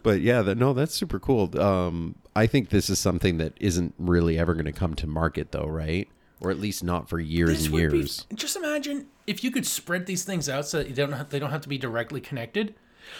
[0.02, 1.60] but yeah, that, no, that's super cool.
[1.60, 5.52] Um, I think this is something that isn't really ever going to come to market,
[5.52, 6.08] though, right?
[6.40, 8.26] Or at least not for years This and would be- years.
[8.34, 11.38] just imagine if you could spread these things out so that you don't have, they
[11.38, 12.74] don't have to be directly connected.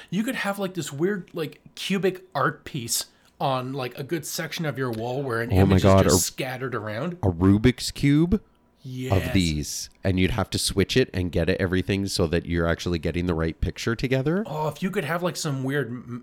[0.08, 3.06] You could have like this weird like cubic art piece
[3.44, 6.16] on like a good section of your wall where an Oh image God, is just
[6.16, 7.14] or- scattered around.
[7.22, 8.40] A Rubik's cube.
[8.86, 9.26] Yes.
[9.28, 12.66] of these and you'd have to switch it and get it everything so that you're
[12.68, 16.20] actually getting the right picture together Oh, if you could have like some weird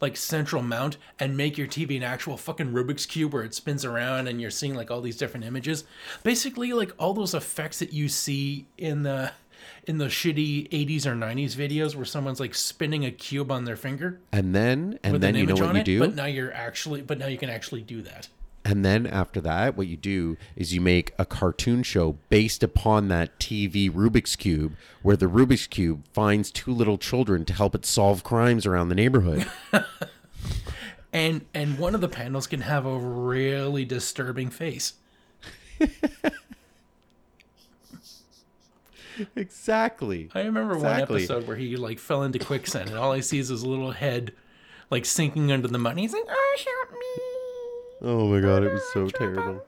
[0.00, 3.84] like central mount and make your TV an actual fucking Rubik's cube where it spins
[3.84, 5.82] around and you're seeing like all these different images.
[6.22, 9.32] Basically like all those effects that you see in the
[9.86, 13.76] in the shitty 80s or 90s videos where someone's like spinning a cube on their
[13.76, 16.52] finger and then and then an you know what you it, do but now you're
[16.52, 18.28] actually but now you can actually do that.
[18.64, 23.08] and then after that what you do is you make a cartoon show based upon
[23.08, 27.86] that tv rubik's cube where the rubik's cube finds two little children to help it
[27.86, 29.46] solve crimes around the neighborhood
[31.12, 34.94] And and one of the panels can have a really disturbing face.
[39.36, 41.14] exactly I remember Exactly.
[41.14, 43.92] one episode where he like fell into quicksand and all he sees is his little
[43.92, 44.32] head
[44.90, 45.92] like sinking under the mud.
[45.92, 49.64] And He's like, "Oh, help me!" oh my god it was so terrible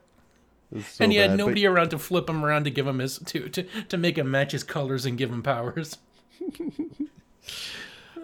[0.71, 2.87] was so and he had bad, but- nobody around to flip him around to give
[2.87, 5.97] him his to to to make him match his colors and give him powers.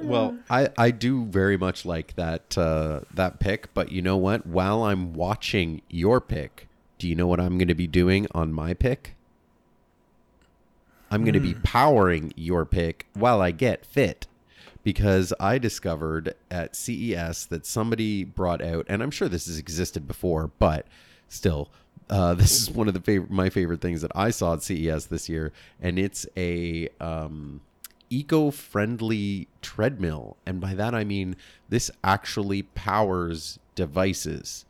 [0.02, 4.44] Well, I, I do very much like that uh, that pick, but you know what?
[4.44, 6.66] While I'm watching your pick,
[6.98, 9.14] do you know what I'm going to be doing on my pick?
[11.14, 14.27] I'm going to be powering your pick while I get fit.
[14.83, 20.07] Because I discovered at CES that somebody brought out, and I'm sure this has existed
[20.07, 20.87] before, but
[21.27, 21.70] still,
[22.11, 25.07] uh, this is one of the favorite, my favorite things that I saw at CES
[25.07, 27.62] this year, and it's a um,
[28.11, 31.37] eco-friendly treadmill, and by that I mean
[31.70, 34.66] this actually powers devices.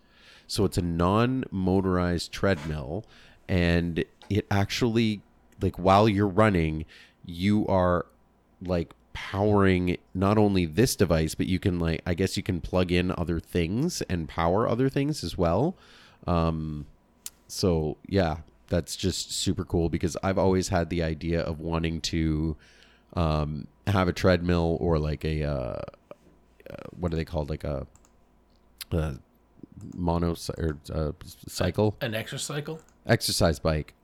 [0.46, 3.04] So it's a non-motorized treadmill,
[3.48, 5.22] and it actually
[5.60, 6.84] like while you're running,
[7.24, 8.06] you are
[8.62, 12.90] like powering not only this device, but you can like I guess you can plug
[12.92, 15.76] in other things and power other things as well.
[16.26, 16.86] Um,
[17.46, 18.38] so yeah,
[18.68, 22.56] that's just super cool because I've always had the idea of wanting to
[23.14, 27.86] um, have a treadmill or like a uh, uh, what are they called like a,
[28.90, 29.16] a
[29.94, 31.12] mono or uh,
[31.46, 32.80] cycle An exercycle?
[33.06, 33.94] exercise bike.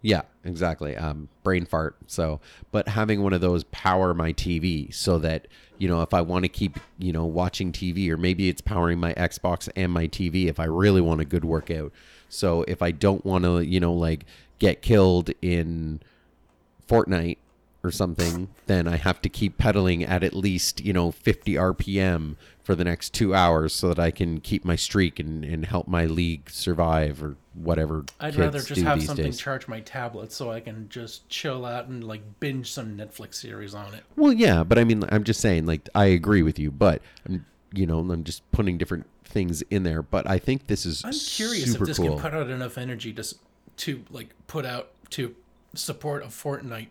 [0.00, 0.96] Yeah, exactly.
[0.96, 1.96] Um, brain fart.
[2.06, 6.20] So, but having one of those power my TV so that you know if I
[6.20, 10.06] want to keep you know watching TV or maybe it's powering my Xbox and my
[10.06, 11.92] TV if I really want a good workout.
[12.28, 14.24] So if I don't want to you know like
[14.58, 16.00] get killed in
[16.88, 17.38] Fortnite
[17.82, 22.36] or something, then I have to keep pedaling at at least you know 50 RPM
[22.68, 25.88] for the next two hours so that I can keep my streak and, and help
[25.88, 28.04] my league survive or whatever.
[28.20, 29.38] I'd rather just have something days.
[29.38, 33.74] charge my tablet so I can just chill out and like binge some Netflix series
[33.74, 34.04] on it.
[34.16, 37.46] Well, yeah, but I mean, I'm just saying, like, I agree with you, but I'm,
[37.72, 40.02] you know, I'm just putting different things in there.
[40.02, 42.10] But I think this is I'm curious if this cool.
[42.10, 43.34] can put out enough energy to
[43.78, 45.34] to like put out to
[45.74, 46.88] support a Fortnite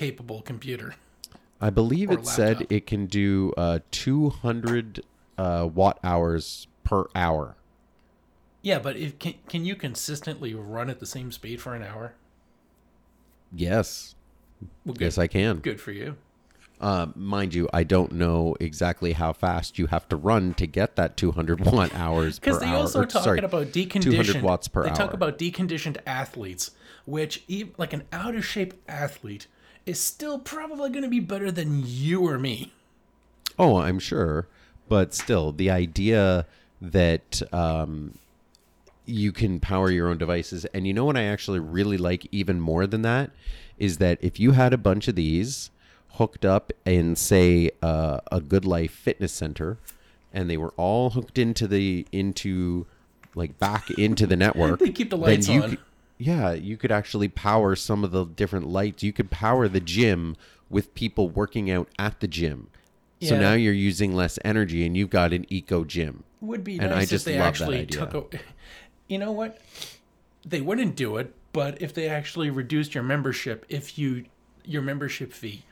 [0.00, 0.94] capable computer.
[1.60, 5.04] I believe it said it can do uh, 200
[5.36, 7.56] uh, watt hours per hour.
[8.62, 12.14] Yeah, but if can can you consistently run at the same speed for an hour?
[13.54, 14.14] Yes,
[14.86, 15.58] Well, yes, I can.
[15.58, 16.16] good for you.
[16.80, 20.96] Uh, mind you, I don't know exactly how fast you have to run to get
[20.96, 22.58] that 200 watt hours per hour.
[22.58, 24.02] Because they also or, talking sorry, about deconditioned.
[24.02, 24.96] 200 watts per they hour.
[24.96, 26.70] talk about deconditioned athletes,
[27.04, 27.44] which
[27.76, 29.46] like an out of shape athlete
[29.86, 32.72] is still probably going to be better than you or me.
[33.58, 34.46] Oh, I'm sure,
[34.88, 36.46] but still, the idea
[36.80, 38.18] that um,
[39.04, 42.60] you can power your own devices, and you know what I actually really like even
[42.60, 43.30] more than that
[43.78, 45.70] is that if you had a bunch of these
[46.12, 49.78] hooked up in, say, uh, a Good Life fitness center,
[50.32, 52.86] and they were all hooked into the into
[53.34, 55.78] like back into the network, They keep the lights on.
[56.20, 59.02] Yeah, you could actually power some of the different lights.
[59.02, 60.36] You could power the gym
[60.68, 62.68] with people working out at the gym.
[63.20, 63.30] Yeah.
[63.30, 66.24] So now you're using less energy and you've got an eco gym.
[66.40, 68.00] Would be And I nice just if they love that actually idea.
[68.06, 68.14] took.
[68.14, 68.38] A,
[69.08, 69.60] you know what?
[70.44, 74.26] They wouldn't do it, but if they actually reduced your membership, if you
[74.64, 75.64] your membership fee,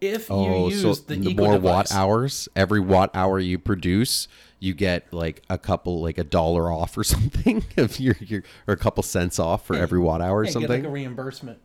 [0.00, 3.38] if you Oh, use so the, the eco more device, watt hours, every watt hour
[3.38, 4.28] you produce,
[4.62, 8.74] you get like a couple, like a dollar off or something of your, your or
[8.74, 10.82] a couple cents off for every watt hour or yeah, get something.
[10.82, 11.58] like a reimbursement,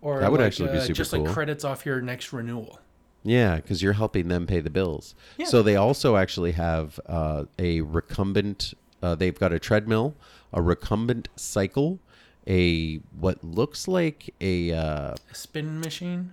[0.00, 1.24] or That would like, actually be uh, super just cool.
[1.24, 2.80] like credits off your next renewal.
[3.22, 5.14] Yeah, because you're helping them pay the bills.
[5.36, 5.44] Yeah.
[5.46, 8.72] So they also actually have uh, a recumbent.
[9.02, 10.14] Uh, they've got a treadmill,
[10.50, 11.98] a recumbent cycle,
[12.46, 16.32] a what looks like a uh, A spin machine.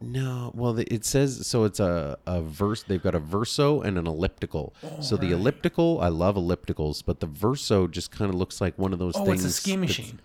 [0.00, 0.50] No.
[0.54, 1.64] Well, it says so.
[1.64, 2.82] It's a a verse.
[2.82, 4.72] They've got a verso and an elliptical.
[5.00, 8.92] so the elliptical, I love ellipticals, but the verso just kind of looks like one
[8.92, 9.44] of those Oh, things.
[9.44, 10.20] it's a ski machine.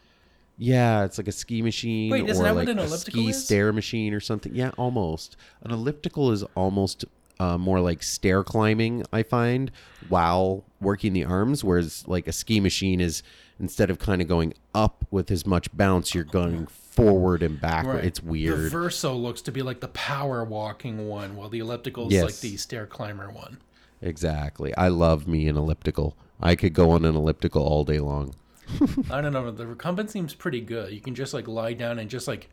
[0.57, 3.29] Yeah, it's like a ski machine Wait, or that what like an a elliptical ski
[3.29, 3.43] is?
[3.43, 4.55] stair machine or something.
[4.55, 5.35] Yeah, almost.
[5.63, 7.03] An elliptical is almost
[7.41, 9.69] uh, more like stair climbing, I find,
[10.07, 13.21] while working the arms, whereas like a ski machine is
[13.59, 18.05] instead of kind of going up with as much bounce, you're going forward and backward.
[18.05, 18.59] It's weird.
[18.59, 22.39] The verso looks to be like the power walking one, while the elliptical is like
[22.39, 23.59] the stair climber one.
[24.01, 24.75] exactly.
[24.75, 26.15] I love me an elliptical.
[26.41, 28.35] I could go on an elliptical all day long.
[29.11, 29.51] I don't know.
[29.51, 30.91] The recumbent seems pretty good.
[30.91, 32.49] You can just like lie down and just like,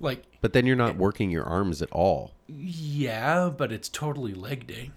[0.00, 2.32] like But then you're not eh working your arms at all.
[2.46, 4.92] yeah, but it's totally leg day.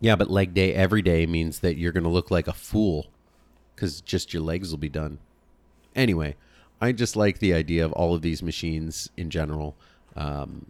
[0.00, 3.11] Yeah, but leg day every day means that you're going to look like a fool
[3.82, 5.18] because just your legs will be done.
[5.96, 6.36] Anyway,
[6.80, 9.74] I just like the idea of all of these machines in general.
[10.14, 10.66] Um,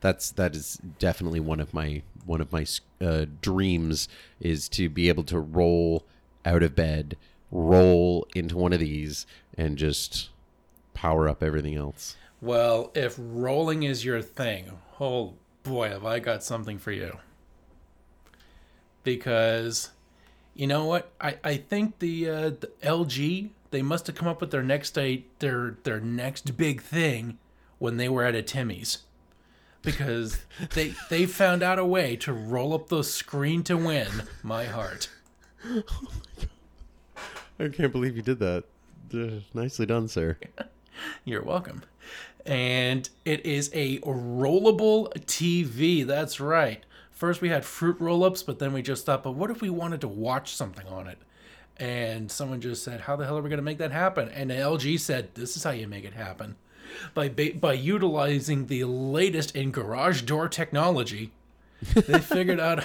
[0.00, 2.64] that's that is definitely one of my one of my
[3.00, 6.04] uh, dreams is to be able to roll
[6.44, 7.16] out of bed,
[7.50, 9.26] roll into one of these,
[9.58, 10.28] and just
[10.94, 12.14] power up everything else.
[12.40, 17.18] Well, if rolling is your thing, oh boy, have I got something for you.
[19.02, 19.90] Because,
[20.56, 21.12] you know what?
[21.20, 24.96] I, I think the, uh, the LG they must have come up with their next
[25.38, 27.36] their their next big thing
[27.78, 28.98] when they were at a Timmy's.
[29.82, 30.38] Because
[30.74, 34.08] they they found out a way to roll up the screen to win
[34.42, 35.10] my heart.
[37.58, 38.64] I can't believe you did that.
[39.14, 40.38] Uh, nicely done, sir.
[41.24, 41.82] You're welcome.
[42.44, 46.06] And it is a rollable TV.
[46.06, 46.82] That's right.
[47.16, 49.70] First we had fruit roll ups, but then we just thought, but what if we
[49.70, 51.16] wanted to watch something on it?
[51.78, 54.28] And someone just said, How the hell are we going to make that happen?
[54.28, 56.56] And LG said, This is how you make it happen.
[57.14, 61.32] By, by utilizing the latest in garage door technology,
[61.94, 62.84] they figured out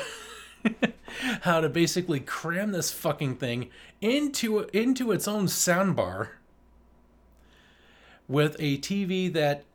[1.41, 6.29] how to basically cram this fucking thing into into its own soundbar
[8.29, 9.65] with a TV that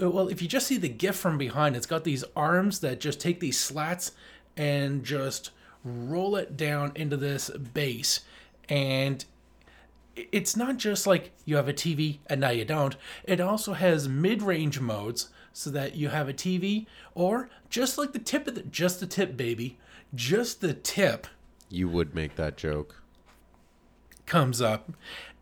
[0.00, 3.00] Uh, well if you just see the gif from behind it's got these arms that
[3.00, 4.12] just take these slats
[4.56, 5.50] and just
[5.84, 8.20] roll it down into this base
[8.68, 9.24] and
[10.16, 12.96] it's not just like you have a TV and now you don't.
[13.24, 18.18] It also has mid-range modes so that you have a TV or just like the
[18.18, 19.78] tip of the just the tip baby,
[20.14, 21.26] just the tip
[21.68, 23.02] You would make that joke.
[24.26, 24.92] comes up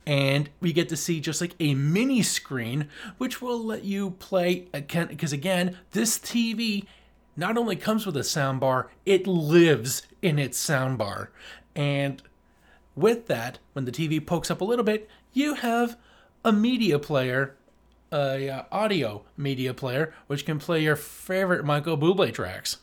[0.07, 2.89] and we get to see just like a mini screen
[3.19, 6.85] which will let you play again because again this tv
[7.37, 11.29] not only comes with a soundbar it lives in its soundbar.
[11.75, 12.23] And
[12.95, 15.97] with that when the tv pokes up a little bit you have
[16.45, 17.57] a media player
[18.13, 22.79] a uh, audio media player which can play your favorite michael bublé tracks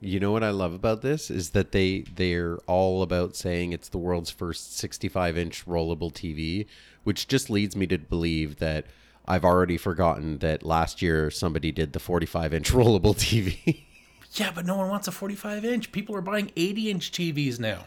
[0.00, 3.88] You know what I love about this is that they they're all about saying it's
[3.90, 6.66] the world's first 65 inch rollable TV,
[7.04, 8.86] which just leads me to believe that
[9.28, 13.82] I've already forgotten that last year somebody did the 45 inch rollable TV.
[14.32, 17.84] yeah but no one wants a 45 inch people are buying 80 inch tvs now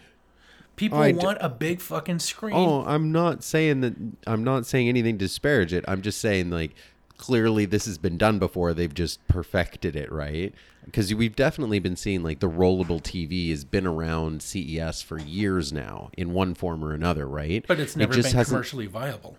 [0.75, 3.95] people I d- want a big fucking screen oh, I'm not saying that
[4.27, 5.83] I'm not saying anything to disparage it.
[5.87, 6.75] I'm just saying like
[7.23, 8.73] clearly this has been done before.
[8.73, 10.53] They've just perfected it, right?
[10.83, 15.71] Because we've definitely been seeing like the rollable TV has been around CES for years
[15.71, 17.63] now in one form or another, right?
[17.65, 19.37] but it's It never just been commercially viable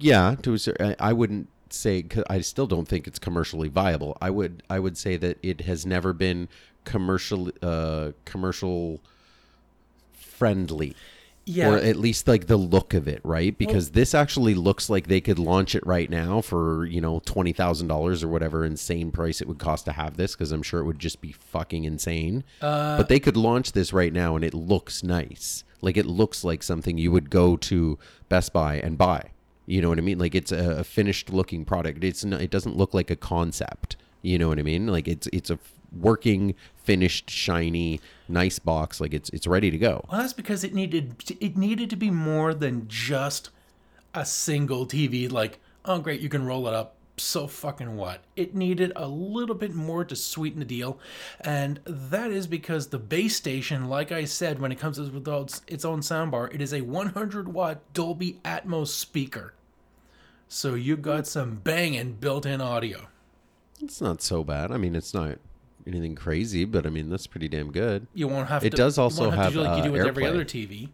[0.00, 3.68] yeah to a certain, I I wouldn't say 'cause I still don't think it's commercially
[3.68, 4.16] viable.
[4.20, 6.48] I would I would say that it has never been
[6.84, 9.00] commercial uh commercial
[10.12, 10.94] friendly
[11.48, 13.56] yeah or at least like the look of it, right?
[13.56, 18.22] Because this actually looks like they could launch it right now for, you know, $20,000
[18.22, 20.98] or whatever insane price it would cost to have this because I'm sure it would
[20.98, 22.44] just be fucking insane.
[22.60, 25.64] Uh, but they could launch this right now and it looks nice.
[25.80, 29.30] Like it looks like something you would go to Best Buy and buy.
[29.66, 30.18] You know what I mean?
[30.18, 32.02] Like it's a, a finished looking product.
[32.02, 33.96] It's not, it doesn't look like a concept.
[34.22, 34.86] You know what I mean?
[34.86, 35.58] Like it's it's a
[35.92, 36.54] working,
[36.88, 38.98] finished, shiny, nice box.
[38.98, 40.06] Like it's it's ready to go.
[40.10, 43.50] Well, that's because it needed it needed to be more than just
[44.14, 45.30] a single TV.
[45.30, 46.94] Like, oh great, you can roll it up.
[47.18, 48.22] So fucking what?
[48.36, 50.98] It needed a little bit more to sweeten the deal,
[51.42, 55.60] and that is because the base station, like I said, when it comes with its
[55.66, 59.52] its own soundbar, it is a 100 watt Dolby Atmos speaker.
[60.48, 61.24] So you got hmm.
[61.24, 63.08] some banging built-in audio.
[63.82, 64.72] It's not so bad.
[64.72, 65.38] I mean, it's not
[65.88, 68.06] anything crazy, but I mean, that's pretty damn good.
[68.14, 68.76] You won't have It to.
[68.76, 70.28] does also won't have, to have, do like you uh, do with every AirPlay.
[70.28, 70.88] other TV.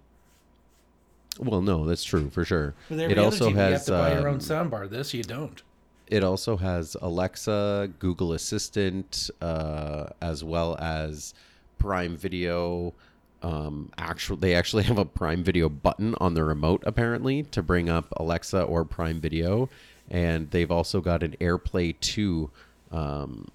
[1.38, 2.74] Well, no, that's true for sure.
[2.88, 4.88] With every It other also TV, you have has to buy your um, own soundbar.
[4.88, 5.62] This you don't.
[6.06, 11.34] it also has Alexa, Google Assistant, uh, as well as
[11.78, 12.94] Prime Video.
[13.42, 17.88] Um, actual, they actually have a Prime Video button on the remote apparently to bring
[17.90, 19.68] up Alexa or Prime Video,
[20.08, 22.50] and they've also got an AirPlay Two
[22.92, 23.48] um,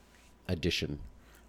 [0.50, 1.00] edition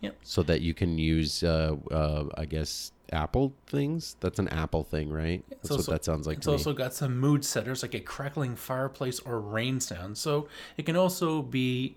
[0.00, 0.16] Yep.
[0.22, 4.16] so that you can use, uh, uh, I guess, Apple things.
[4.20, 5.44] That's an Apple thing, right?
[5.50, 6.56] That's It's what that sounds like It's to me.
[6.56, 10.16] also got some mood setters like a crackling fireplace or rain sound.
[10.16, 10.48] So
[10.78, 11.96] it can also be,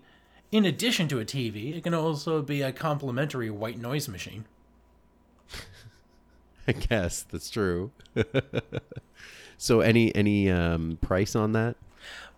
[0.52, 4.44] in addition to a TV, it can also be a complimentary white noise machine.
[6.68, 7.90] I guess that's true.
[9.58, 11.76] so, any any um, price on that?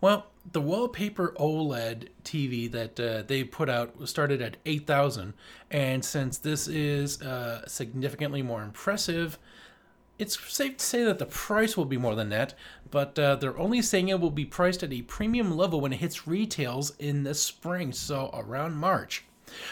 [0.00, 5.34] Well, the wallpaper OLED TV that uh, they put out started at 8000
[5.70, 9.38] and since this is uh, significantly more impressive,
[10.18, 12.54] it's safe to say that the price will be more than that,
[12.90, 16.00] but uh, they're only saying it will be priced at a premium level when it
[16.00, 19.24] hits retails in the spring, so around March.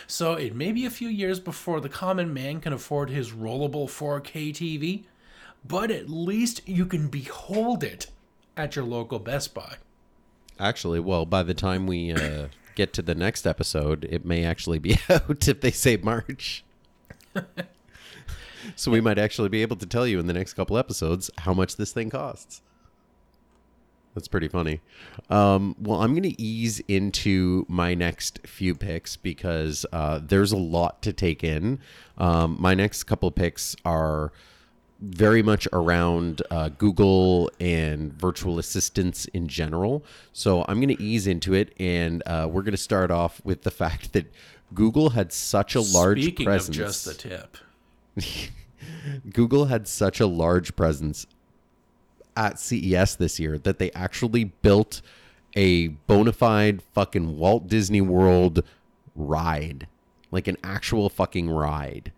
[0.07, 3.87] So it may be a few years before the common man can afford his rollable
[3.87, 5.05] 4K TV,
[5.66, 8.09] but at least you can behold it
[8.57, 9.77] at your local Best Buy.
[10.59, 14.79] Actually, well, by the time we uh, get to the next episode, it may actually
[14.79, 16.65] be out if they say March.
[18.77, 21.53] so we might actually be able to tell you in the next couple episodes how
[21.53, 22.63] much this thing costs.
[24.15, 24.81] That's pretty funny.
[25.29, 30.57] Um, well, I'm going to ease into my next few picks because uh, there's a
[30.57, 31.81] lot to take in.
[32.17, 34.31] Um, my next couple picks are
[35.05, 40.05] very much around uh, Google and virtual assistants in general.
[40.33, 43.63] So I'm going to ease into it, and uh, we're going to start off with
[43.63, 44.33] the fact that
[44.73, 46.25] Google had such a large presence.
[46.25, 46.77] Speaking presence.
[46.77, 47.57] of just the tip,
[49.33, 51.27] Google had such a large presence
[52.37, 55.03] at CES this year that they actually built
[55.55, 58.63] a bona fide fucking Walt Disney World
[59.15, 59.87] ride,
[60.31, 62.13] like an actual fucking ride.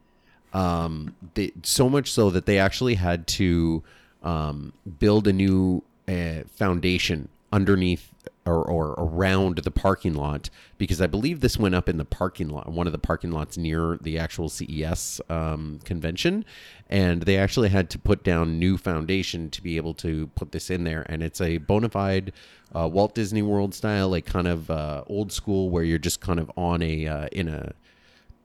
[0.56, 3.82] Um, they, so much so that they actually had to
[4.22, 8.10] um, build a new uh, foundation underneath
[8.46, 10.48] or, or around the parking lot
[10.78, 13.58] because I believe this went up in the parking lot, one of the parking lots
[13.58, 16.44] near the actual CES um, convention,
[16.88, 20.70] and they actually had to put down new foundation to be able to put this
[20.70, 21.04] in there.
[21.08, 22.32] And it's a bona fide
[22.74, 26.40] uh, Walt Disney World style, like kind of uh, old school, where you're just kind
[26.40, 27.74] of on a uh, in a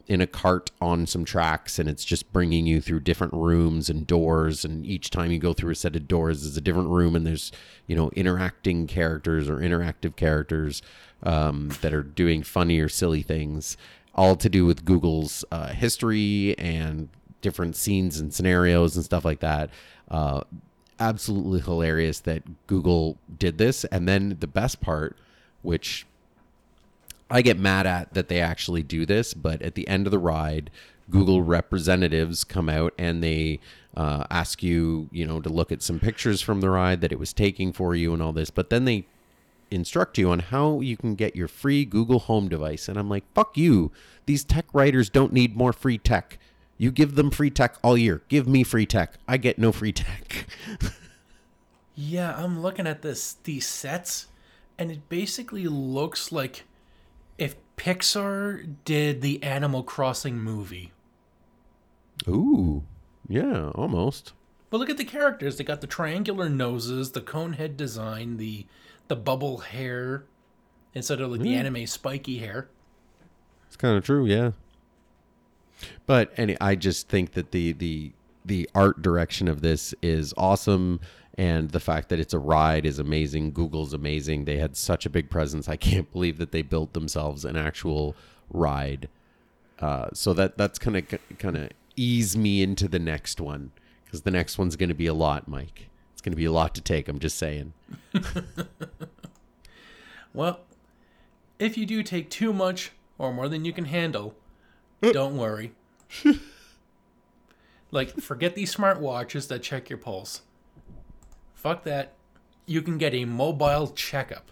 [0.06, 4.06] in a cart on some tracks and it's just bringing you through different rooms and
[4.06, 7.14] doors and each time you go through a set of doors is a different room
[7.14, 7.52] and there's
[7.86, 10.82] you know interacting characters or interactive characters
[11.22, 13.76] um, that are doing funny or silly things
[14.14, 17.08] all to do with google's uh, history and
[17.42, 19.68] different scenes and scenarios and stuff like that.
[20.10, 20.40] Uh,
[20.98, 23.84] absolutely hilarious that google did this.
[23.86, 25.18] And then the best part
[25.60, 26.06] which
[27.32, 30.18] I get mad at that they actually do this, but at the end of the
[30.18, 30.70] ride,
[31.10, 33.58] Google representatives come out and they
[33.96, 37.18] uh, ask you, you know, to look at some pictures from the ride that it
[37.18, 38.50] was taking for you and all this.
[38.50, 39.06] But then they
[39.70, 42.86] instruct you on how you can get your free Google Home device.
[42.86, 43.90] And I'm like, fuck you.
[44.26, 46.38] These tech writers don't need more free tech.
[46.76, 48.22] You give them free tech all year.
[48.28, 49.14] Give me free tech.
[49.26, 50.46] I get no free tech.
[51.94, 54.26] yeah, I'm looking at this these sets,
[54.78, 56.64] and it basically looks like
[57.38, 60.92] if Pixar did the Animal Crossing movie.
[62.28, 62.84] Ooh,
[63.28, 64.32] yeah, almost.
[64.70, 65.56] But look at the characters.
[65.56, 68.66] They got the triangular noses, the cone head design, the
[69.08, 70.24] the bubble hair
[70.94, 71.60] instead of like the hmm.
[71.60, 72.68] anime spiky hair.
[73.66, 74.52] It's kind of true, yeah.
[76.06, 78.12] But any, I just think that the the
[78.44, 81.00] the art direction of this is awesome,
[81.36, 83.52] and the fact that it's a ride is amazing.
[83.52, 84.44] Google's amazing.
[84.44, 85.68] They had such a big presence.
[85.68, 88.14] I can't believe that they built themselves an actual
[88.50, 89.08] ride.
[89.78, 93.72] Uh, so that that's kind of kind of ease me into the next one
[94.04, 95.88] because the next one's going to be a lot, Mike.
[96.12, 97.08] It's going to be a lot to take.
[97.08, 97.72] I'm just saying.
[100.34, 100.60] Well,
[101.58, 104.34] if you do take too much or more than you can handle,
[105.00, 105.72] don't worry.
[107.90, 110.42] like, forget these smartwatches that check your pulse.
[111.62, 112.14] Fuck that.
[112.66, 114.50] You can get a mobile checkup.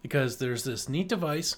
[0.00, 1.56] Because there's this neat device,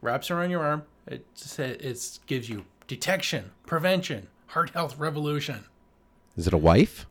[0.00, 0.84] wraps around your arm.
[1.06, 1.26] It
[1.58, 5.64] it gives you detection, prevention, heart health revolution.
[6.34, 7.06] Is it a wife?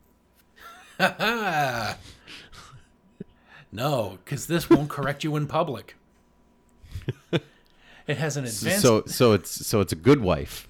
[3.74, 5.96] No, because this won't correct you in public.
[8.08, 8.82] It has an advanced.
[8.82, 10.68] So so it's so it's a good wife.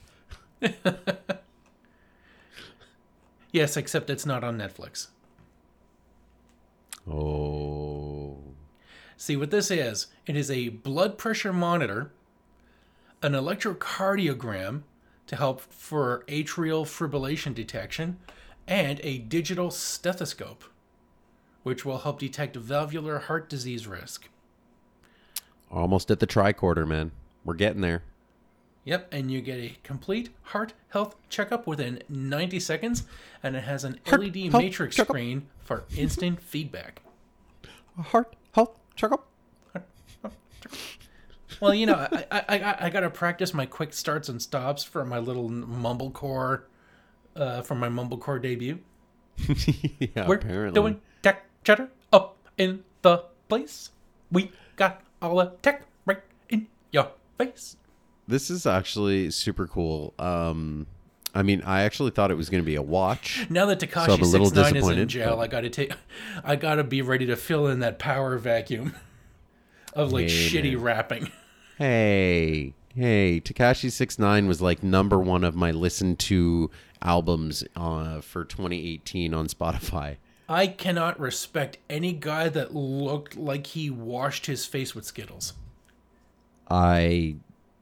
[3.52, 5.08] yes, except it's not on Netflix.
[7.10, 8.38] Oh.
[9.18, 10.08] See what this is?
[10.26, 12.12] It is a blood pressure monitor,
[13.22, 14.82] an electrocardiogram
[15.28, 18.20] to help for atrial fibrillation detection,
[18.68, 20.64] and a digital stethoscope,
[21.64, 24.28] which will help detect valvular heart disease risk.
[25.70, 27.12] Almost at the tricorder, man.
[27.46, 28.04] We're getting there.
[28.84, 33.04] Yep, and you get a complete heart health checkup within 90 seconds,
[33.44, 35.14] and it has an Heart LED matrix checkup.
[35.14, 37.02] screen for instant feedback.
[37.98, 39.28] Heart health checkup.
[41.60, 44.84] Well, you know, I, I, I, I got to practice my quick starts and stops
[44.84, 46.64] for my little mumblecore,
[47.36, 48.80] uh, for my mumblecore debut.
[50.00, 50.74] yeah, We're apparently.
[50.74, 53.92] doing tech chatter up in the place.
[54.32, 57.76] We got all the tech right in your face.
[58.28, 60.14] This is actually super cool.
[60.20, 60.88] Um,
[61.34, 63.46] I mean, I actually thought it was going to be a watch.
[63.50, 65.94] Now that Tekashi little Six Nine is in jail, but- I gotta take,
[66.44, 68.94] I gotta be ready to fill in that power vacuum
[69.94, 70.82] of like Hey, shitty man.
[70.82, 71.32] rapping.
[71.78, 76.70] Hey, hey, Tekashi Six Nine was like number one of my listened to
[77.02, 80.18] albums uh, for 2018 on Spotify.
[80.48, 85.54] I cannot respect any guy that looked like he washed his face with Skittles.
[86.70, 87.38] I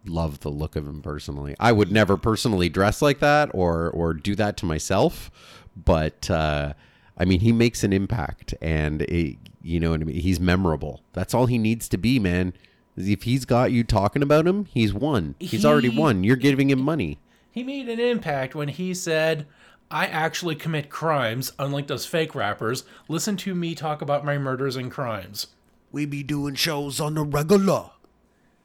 [0.06, 1.56] love the look of him personally.
[1.60, 5.32] I would never personally dress like that or or do that to myself,
[5.76, 6.74] but uh,
[7.18, 10.20] I mean, he makes an impact, and it, you know what I mean.
[10.22, 11.02] He's memorable.
[11.14, 12.54] That's all he needs to be, man.
[12.96, 15.36] If he's got you talking about him, he's won.
[15.40, 16.24] He's already won.
[16.24, 17.20] You're giving him money.
[17.52, 19.48] He made an impact when he said,
[19.92, 22.84] I actually commit crimes, unlike those fake rappers.
[23.08, 25.48] Listen to me talk about my murders and crimes.
[25.92, 27.90] We be doing shows on the regular.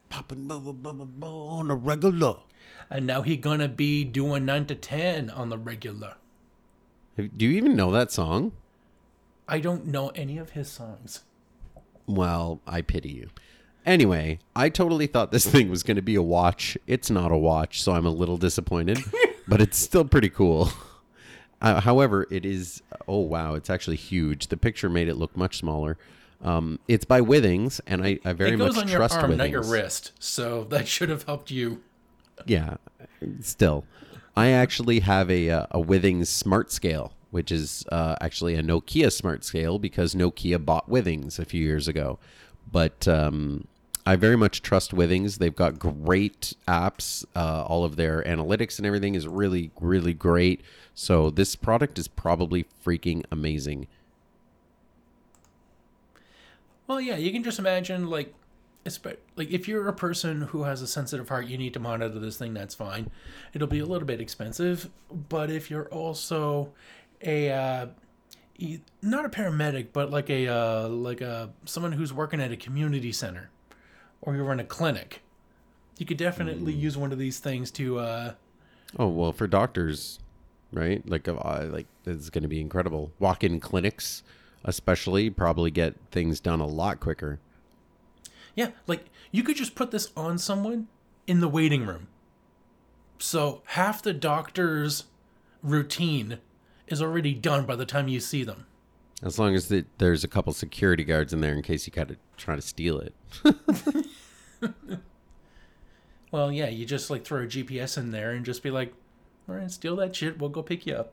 [0.09, 2.37] Popping bu- bu- bu- bu- bu- on the regular.
[2.91, 6.15] And now he gonna be doing 9 to 10 on the regular.
[7.17, 8.53] Do you even know that song?
[9.49, 11.21] I don't know any of his songs.
[12.07, 13.29] Well, I pity you.
[13.87, 16.77] Anyway, I totally thought this thing was going to be a watch.
[16.87, 18.99] It's not a watch, so I'm a little disappointed,
[19.49, 20.71] but it's still pretty cool.
[21.61, 22.83] Uh, however, it is.
[23.07, 24.49] Oh wow, it's actually huge.
[24.49, 25.97] The picture made it look much smaller.
[26.45, 29.31] Um, it's by Withings, and I, I very it goes much on your trust arm,
[29.31, 29.37] Withings.
[29.39, 30.13] not your wrist.
[30.19, 31.83] So that should have helped you.
[32.47, 32.77] Yeah,
[33.41, 33.85] still,
[34.37, 39.11] I actually have a uh, a Withings Smart Scale, which is uh, actually a Nokia
[39.11, 42.19] Smart Scale because Nokia bought Withings a few years ago.
[42.71, 43.67] But um,
[44.05, 45.39] I very much trust Withings.
[45.39, 47.25] They've got great apps.
[47.35, 50.63] Uh, all of their analytics and everything is really really great.
[50.95, 53.87] So this product is probably freaking amazing.
[56.87, 58.35] Well, yeah, you can just imagine like,
[59.37, 62.37] like if you're a person who has a sensitive heart, you need to monitor this
[62.37, 62.53] thing.
[62.55, 63.11] That's fine.
[63.55, 66.73] It'll be a little bit expensive, but if you're also
[67.23, 67.87] a uh,
[69.03, 73.13] not a paramedic, but like a uh, like a someone who's working at a community
[73.13, 73.51] center,
[74.21, 75.23] or you're in a clinic,
[75.99, 77.99] you could definitely use one of these things to.
[77.99, 78.35] Uh,
[78.99, 80.21] Oh well, for doctors,
[80.73, 81.03] right?
[81.09, 83.13] Like, uh, like is going to be incredible.
[83.19, 84.23] Walk-in clinics,
[84.65, 87.39] especially, probably get things done a lot quicker.
[88.55, 90.89] Yeah, like you could just put this on someone
[91.27, 92.09] in the waiting room.
[93.19, 95.05] So half the doctor's
[95.63, 96.39] routine
[96.87, 98.67] is already done by the time you see them.
[99.23, 102.11] As long as the, there's a couple security guards in there in case you kind
[102.11, 103.15] of try to steal it.
[106.35, 108.93] Well, yeah, you just like throw a GPS in there and just be like,
[109.49, 111.13] all right, steal that shit, we'll go pick you up.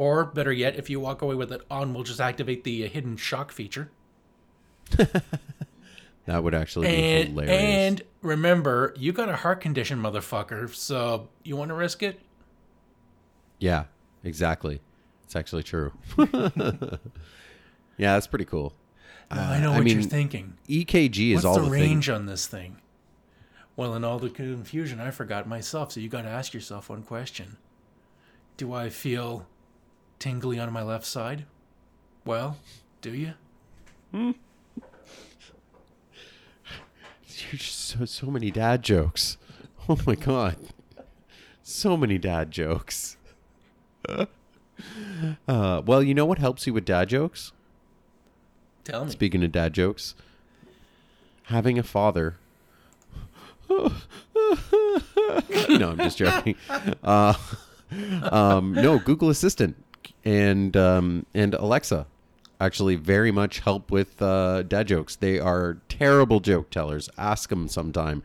[0.00, 2.88] Or better yet, if you walk away with it on, we'll just activate the uh,
[2.88, 3.90] hidden shock feature.
[6.26, 7.52] That would actually be And hilarious.
[7.60, 10.72] and remember, you got a heart condition, motherfucker.
[10.72, 12.20] So you want to risk it?
[13.58, 13.84] yeah,
[14.22, 14.80] exactly.
[15.24, 15.92] It's actually true.
[16.18, 16.98] yeah,
[18.14, 18.72] that's pretty cool.
[19.30, 20.54] Well, I know I what you're mean, thinking.
[20.68, 22.14] EKG is What's all the the, range thing.
[22.14, 22.76] on this thing?
[23.76, 25.92] Well, in all the confusion, I forgot myself.
[25.92, 27.56] So you got to ask yourself one question:
[28.56, 29.46] Do I feel
[30.20, 31.46] tingly on my left side?
[32.24, 32.58] Well,
[33.00, 33.32] do you?
[34.12, 34.32] Hmm.
[37.26, 39.38] You're just so so many dad jokes.
[39.88, 40.56] Oh my god,
[41.62, 43.16] so many dad jokes.
[44.08, 44.26] uh,
[45.48, 47.52] well, you know what helps you with dad jokes?
[48.84, 49.10] Tell me.
[49.10, 50.14] Speaking of dad jokes,
[51.44, 52.36] having a father.
[53.70, 53.90] no,
[55.90, 56.56] I'm just joking.
[57.02, 57.34] Uh,
[58.30, 59.76] um, no, Google Assistant
[60.24, 62.06] and um, and Alexa
[62.60, 65.16] actually very much help with uh, dad jokes.
[65.16, 67.08] They are terrible joke tellers.
[67.16, 68.22] Ask them sometime.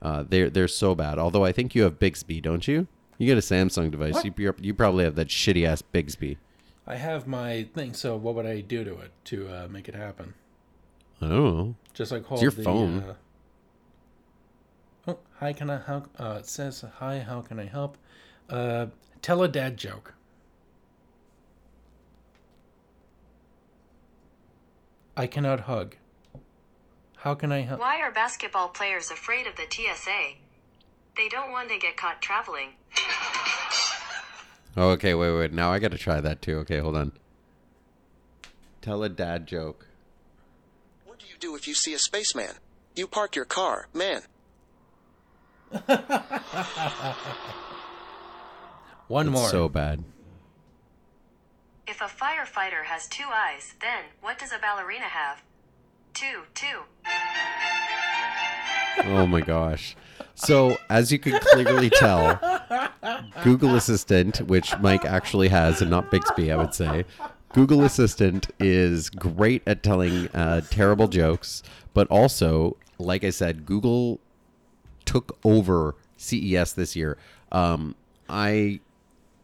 [0.00, 1.18] Uh, they're they're so bad.
[1.18, 2.86] Although I think you have Bixby, don't you?
[3.16, 4.14] You get a Samsung device.
[4.14, 4.38] What?
[4.38, 6.38] You, you probably have that shitty ass Bixby.
[6.86, 7.94] I have my thing.
[7.94, 10.34] So what would I do to it to uh, make it happen?
[11.20, 11.74] I don't know.
[11.94, 12.98] Just like hold your the, phone.
[13.00, 13.14] Uh,
[15.08, 15.52] oh, hi.
[15.52, 16.08] Can I help?
[16.16, 17.18] Uh, it says hi.
[17.18, 17.98] How can I help?
[18.48, 18.86] Uh,
[19.20, 20.14] tell a dad joke.
[25.18, 25.96] I cannot hug.
[27.16, 27.80] How can I help?
[27.80, 30.34] Why are basketball players afraid of the TSA?
[31.16, 32.68] They don't want to get caught traveling.
[34.76, 35.52] Oh, okay, wait, wait.
[35.52, 36.58] Now I got to try that too.
[36.58, 37.10] Okay, hold on.
[38.80, 39.88] Tell a dad joke.
[41.04, 42.54] What do you do if you see a spaceman?
[42.94, 44.22] You park your car, man.
[49.08, 49.48] One more.
[49.48, 50.04] So bad.
[51.88, 55.40] If a firefighter has two eyes, then what does a ballerina have?
[56.12, 56.82] Two, two.
[59.04, 59.96] Oh my gosh.
[60.34, 62.38] So, as you can clearly tell,
[63.42, 67.06] Google Assistant, which Mike actually has and not Bixby, I would say,
[67.54, 71.62] Google Assistant is great at telling uh, terrible jokes,
[71.94, 74.20] but also, like I said, Google
[75.06, 77.16] took over CES this year.
[77.50, 77.94] Um,
[78.28, 78.80] I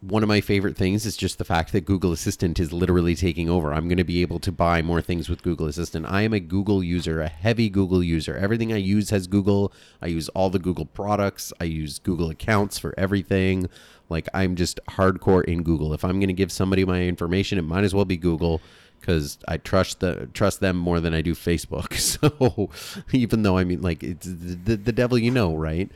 [0.09, 3.49] one of my favorite things is just the fact that Google Assistant is literally taking
[3.49, 3.73] over.
[3.73, 6.05] I'm going to be able to buy more things with Google Assistant.
[6.07, 8.37] I am a Google user, a heavy Google user.
[8.37, 9.73] Everything I use has Google.
[10.03, 11.53] I use all the Google products.
[11.59, 13.69] I use Google accounts for everything.
[14.11, 15.95] Like I'm just hardcore in Google.
[15.95, 18.61] If I'm going to give somebody my information, it might as well be Google
[19.01, 21.95] because I trust the trust them more than I do Facebook.
[22.25, 22.71] So
[23.13, 25.91] even though I mean, like it's the, the devil you know, right?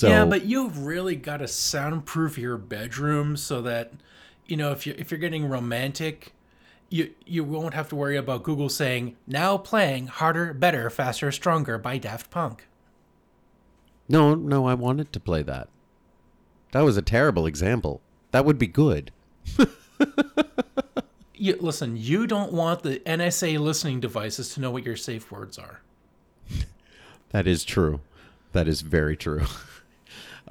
[0.00, 3.92] So yeah, but you've really got to soundproof your bedroom so that
[4.46, 6.32] you know if you if you're getting romantic,
[6.88, 11.76] you you won't have to worry about Google saying now playing harder, better, faster, stronger
[11.76, 12.66] by Daft Punk.
[14.08, 15.68] no, no, I wanted to play that.
[16.72, 18.00] That was a terrible example.
[18.30, 19.12] That would be good.
[21.42, 25.58] You, listen, you don't want the NSA listening devices to know what your safe words
[25.58, 25.80] are.
[27.30, 28.00] That is true.
[28.52, 29.46] That is very true.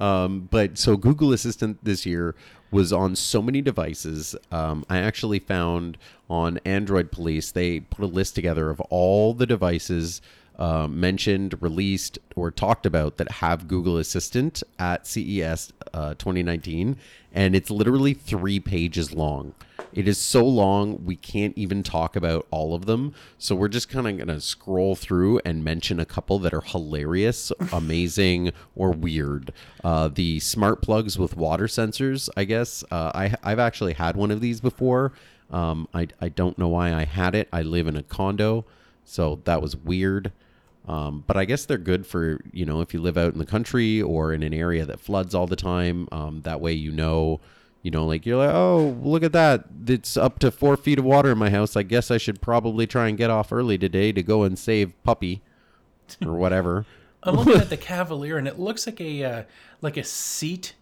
[0.00, 2.34] um, but so Google Assistant this year
[2.70, 4.34] was on so many devices.
[4.50, 5.98] Um, I actually found
[6.28, 10.22] on Android Police, they put a list together of all the devices
[10.58, 16.96] uh, mentioned, released, or talked about that have Google Assistant at CES uh, 2019.
[17.32, 19.54] And it's literally three pages long.
[19.92, 23.14] It is so long, we can't even talk about all of them.
[23.38, 26.60] So we're just kind of going to scroll through and mention a couple that are
[26.60, 29.52] hilarious, amazing, or weird.
[29.82, 32.84] Uh, the smart plugs with water sensors, I guess.
[32.90, 35.12] Uh, I, I've actually had one of these before.
[35.50, 37.48] Um, I, I don't know why I had it.
[37.52, 38.64] I live in a condo,
[39.04, 40.32] so that was weird.
[40.86, 43.46] Um, but I guess they're good for, you know, if you live out in the
[43.46, 46.08] country or in an area that floods all the time.
[46.10, 47.40] Um, that way you know
[47.82, 49.64] you know, like you're like, oh, look at that.
[49.86, 51.76] It's up to four feet of water in my house.
[51.76, 54.92] I guess I should probably try and get off early today to go and save
[55.02, 55.42] puppy
[56.24, 56.84] or whatever.
[57.22, 59.42] I'm looking at the Cavalier, and it looks like a uh,
[59.80, 60.74] like a seat,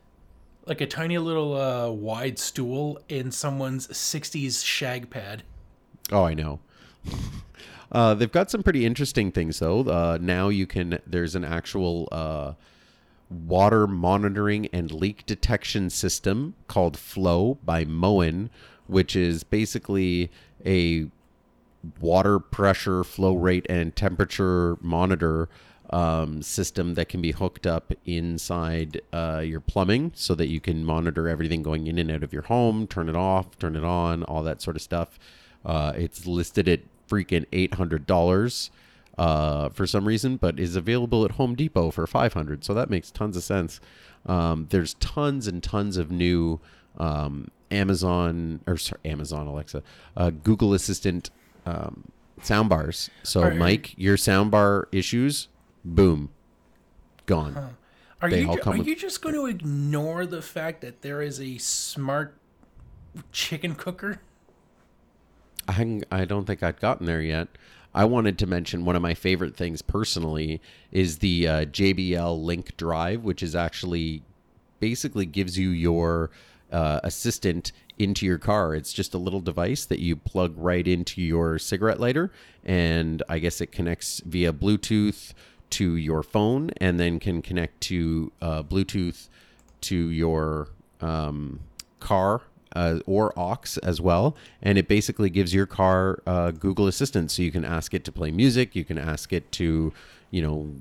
[0.67, 5.43] like a tiny little uh, wide stool in someone's '60s shag pad.
[6.11, 6.61] Oh, I know.
[7.91, 9.81] Uh, they've got some pretty interesting things though.
[9.81, 10.99] Uh, now you can.
[11.07, 12.53] There's an actual uh,
[13.31, 18.51] water monitoring and leak detection system called Flow by Moen,
[18.87, 20.31] which is basically
[20.65, 21.07] a
[22.01, 25.49] water pressure, flow rate, and temperature monitor
[25.91, 30.85] um, system that can be hooked up inside uh, your plumbing so that you can
[30.85, 34.23] monitor everything going in and out of your home, turn it off, turn it on,
[34.25, 35.19] all that sort of stuff.
[35.65, 38.71] Uh, it's listed at freaking $800
[39.19, 43.11] uh, for some reason, but is available at Home Depot for 500 So that makes
[43.11, 43.81] tons of sense.
[44.27, 46.61] Um, there's tons and tons of new
[46.99, 49.83] um, Amazon or sorry, Amazon Alexa,
[50.17, 51.31] uh, Google Assistant
[51.67, 52.05] um,
[52.43, 53.11] sound bars.
[53.23, 55.49] So, Are- Mike, your sound bar issues,
[55.85, 56.31] boom,
[57.27, 57.75] gone.
[58.21, 60.81] Are They you all ju- come are with- you just going to ignore the fact
[60.81, 62.37] that there is a smart
[63.33, 64.21] chicken cooker?
[65.69, 67.49] I I don't think I'd gotten there yet.
[67.95, 70.61] I wanted to mention one of my favorite things personally
[70.93, 74.23] is the uh, JBL Link Drive, which is actually
[74.81, 76.31] basically gives you your
[76.71, 78.75] uh, assistant into your car.
[78.75, 82.31] It's just a little device that you plug right into your cigarette lighter,
[82.65, 85.33] and I guess it connects via Bluetooth
[85.71, 89.29] to your phone, and then can connect to uh, Bluetooth
[89.83, 90.69] to your
[91.01, 91.61] um,
[92.01, 92.43] car
[92.79, 94.37] uh, or aux as well.
[94.63, 98.13] And it basically gives your car uh, google assistant so you can ask it to
[98.13, 99.93] play music you can ask it to
[100.31, 100.75] you know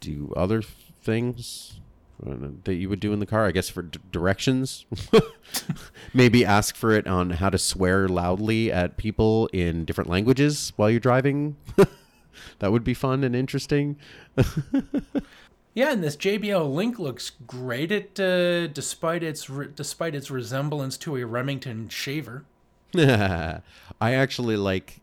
[0.00, 1.80] do other things
[2.26, 4.84] uh, that you would do in the car i guess for d- directions.
[6.14, 10.90] Maybe ask for it on how to swear loudly at people in different languages while
[10.90, 11.56] you're driving.
[12.60, 13.96] That would be fun and interesting
[15.74, 17.92] Yeah, and this JBL Link looks great.
[17.92, 22.44] It uh, despite its re- despite its resemblance to a Remington shaver.
[22.96, 23.60] I
[24.00, 25.00] actually like.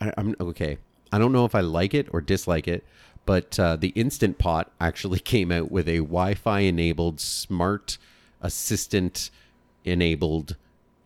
[0.00, 0.78] I, I'm okay.
[1.12, 2.84] I don't know if I like it or dislike it,
[3.24, 7.98] but uh, the Instant Pot actually came out with a Wi-Fi enabled smart
[8.40, 9.30] assistant
[9.84, 10.56] enabled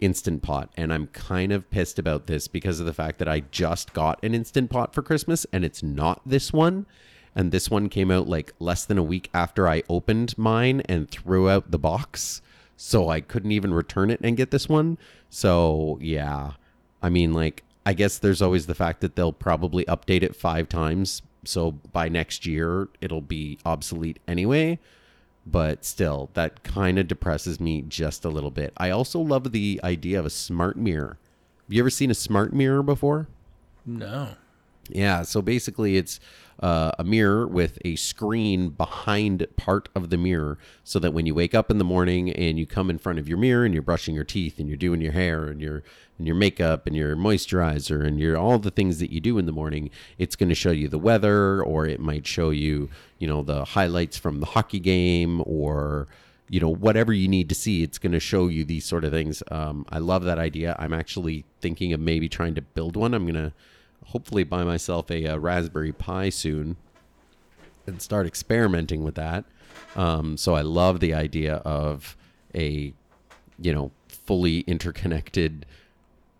[0.01, 3.41] Instant Pot, and I'm kind of pissed about this because of the fact that I
[3.51, 6.87] just got an Instant Pot for Christmas, and it's not this one.
[7.35, 11.11] And this one came out like less than a week after I opened mine and
[11.11, 12.43] threw out the box
[12.77, 14.99] so I couldn't even return it and get this one.
[15.31, 16.53] So yeah,
[17.01, 20.69] I mean, like, I guess there's always the fact that they'll probably update it five
[20.69, 24.79] times, so by next year it'll be obsolete anyway.
[25.45, 28.73] But still, that kind of depresses me just a little bit.
[28.77, 31.19] I also love the idea of a smart mirror.
[31.67, 33.29] Have you ever seen a smart mirror before?
[33.87, 34.31] No.
[34.89, 36.21] Yeah, so basically it's
[36.63, 41.35] uh, a mirror with a screen behind part of the mirror so that when you
[41.35, 43.83] wake up in the morning and you come in front of your mirror and you're
[43.83, 45.83] brushing your teeth and you're doing your hair and your
[46.19, 49.47] and your makeup and your moisturizer and your all the things that you do in
[49.47, 52.89] the morning it's going to show you the weather or it might show you
[53.19, 56.07] you know the highlights from the hockey game or
[56.49, 59.11] you know whatever you need to see it's going to show you these sort of
[59.11, 59.43] things.
[59.51, 60.77] Um, i love that idea.
[60.79, 63.15] I'm actually thinking of maybe trying to build one.
[63.15, 63.53] I'm going to
[64.07, 66.77] hopefully buy myself a, uh raspberry pi soon
[67.87, 69.45] and start experimenting with that.
[69.97, 72.17] Um, so i love the idea of
[72.55, 72.93] a
[73.59, 75.67] you know fully interconnected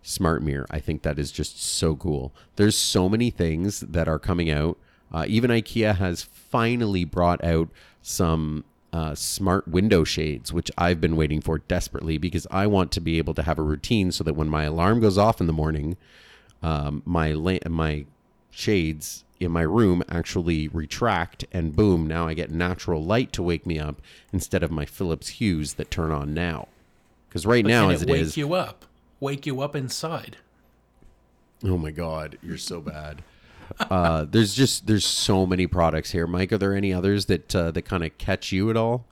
[0.03, 0.67] smart mirror.
[0.71, 2.33] I think that is just so cool.
[2.57, 4.79] There's so many things that are coming out.
[5.13, 7.69] Uh, even ikea has finally brought out
[8.01, 13.01] some uh, smart window shades, which I've been waiting for desperately because I want to
[13.01, 15.53] be able to have a routine so that when my alarm goes off in the
[15.53, 15.97] morning,
[16.63, 18.07] um, my la- my
[18.51, 23.67] shades in my room actually retract and boom, now I get natural light to wake
[23.67, 24.01] me up
[24.33, 26.69] instead of my Philips Hues that turn on now.
[27.29, 28.85] Because right But now, as it it wake is, you up?
[29.21, 30.37] Wake you up inside.
[31.65, 33.23] Oh my god, you're so bad.
[33.81, 36.53] uh, there's just there's so many products here, Mike.
[36.53, 39.07] Are there any others that uh, that kind of catch you at all?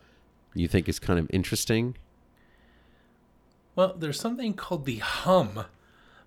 [0.54, 1.96] You think is kind of interesting?
[3.76, 5.64] Well, there's something called the Hum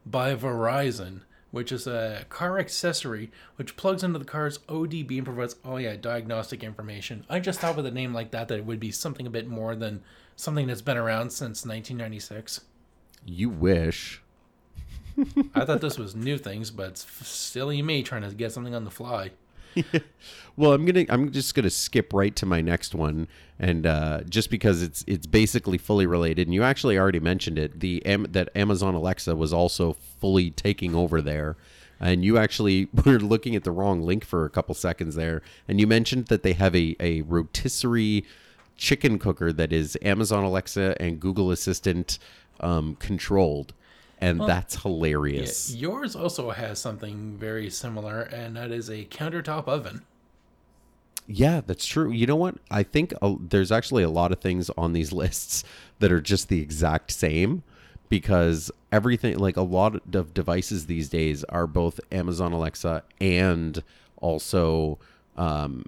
[0.06, 5.56] by Verizon, which is a car accessory which plugs into the car's ODB and provides,
[5.64, 7.26] oh yeah, diagnostic information.
[7.30, 9.48] I just thought with a name like that that it would be something a bit
[9.48, 10.02] more than
[10.36, 12.62] something that's been around since 1996.
[13.26, 14.22] You wish.
[15.54, 18.92] I thought this was new things, but silly me trying to get something on the
[18.92, 19.32] fly.
[20.56, 24.52] Well, I'm gonna I'm just gonna skip right to my next one, and uh, just
[24.52, 28.94] because it's it's basically fully related, and you actually already mentioned it, the that Amazon
[28.94, 31.56] Alexa was also fully taking over there,
[32.00, 35.80] and you actually were looking at the wrong link for a couple seconds there, and
[35.80, 38.24] you mentioned that they have a a rotisserie
[38.78, 42.20] chicken cooker that is Amazon Alexa and Google Assistant
[42.60, 43.74] um, controlled,
[44.24, 45.74] and that's hilarious.
[45.76, 50.04] Yours also has something very similar, and that is a countertop oven.
[51.28, 52.12] Yeah, that's true.
[52.12, 52.56] You know what?
[52.72, 55.64] I think uh, there's actually a lot of things on these lists
[56.00, 57.64] that are just the exact same
[58.08, 63.84] because everything, like a lot of devices these days, are both Amazon Alexa and
[64.18, 65.00] also
[65.36, 65.86] um,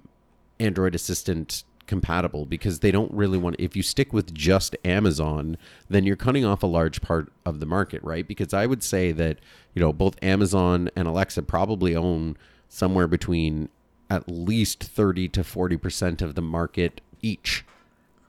[0.60, 5.56] Android Assistant compatible because they don't really want if you stick with just Amazon
[5.88, 8.26] then you're cutting off a large part of the market right?
[8.26, 9.38] Because I would say that
[9.74, 12.36] you know both Amazon and Alexa probably own
[12.68, 13.68] somewhere between
[14.08, 17.64] at least 30 to 40% of the market each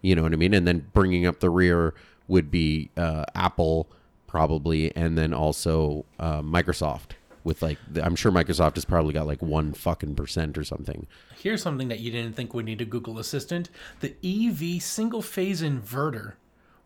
[0.01, 0.53] you know what I mean?
[0.53, 1.93] And then bringing up the rear
[2.28, 3.88] would be uh, Apple
[4.28, 7.12] probably and then also uh, Microsoft
[7.47, 11.07] with like the, I'm sure Microsoft has probably got like one fucking percent or something
[11.35, 13.69] Here's something that you didn't think would need a Google Assistant
[14.01, 16.33] the EV single phase inverter,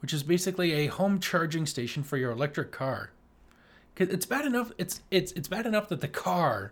[0.02, 3.10] which is basically a home charging station for your electric car.
[3.96, 6.72] 'Cause It's bad enough it's it's it's bad enough that the car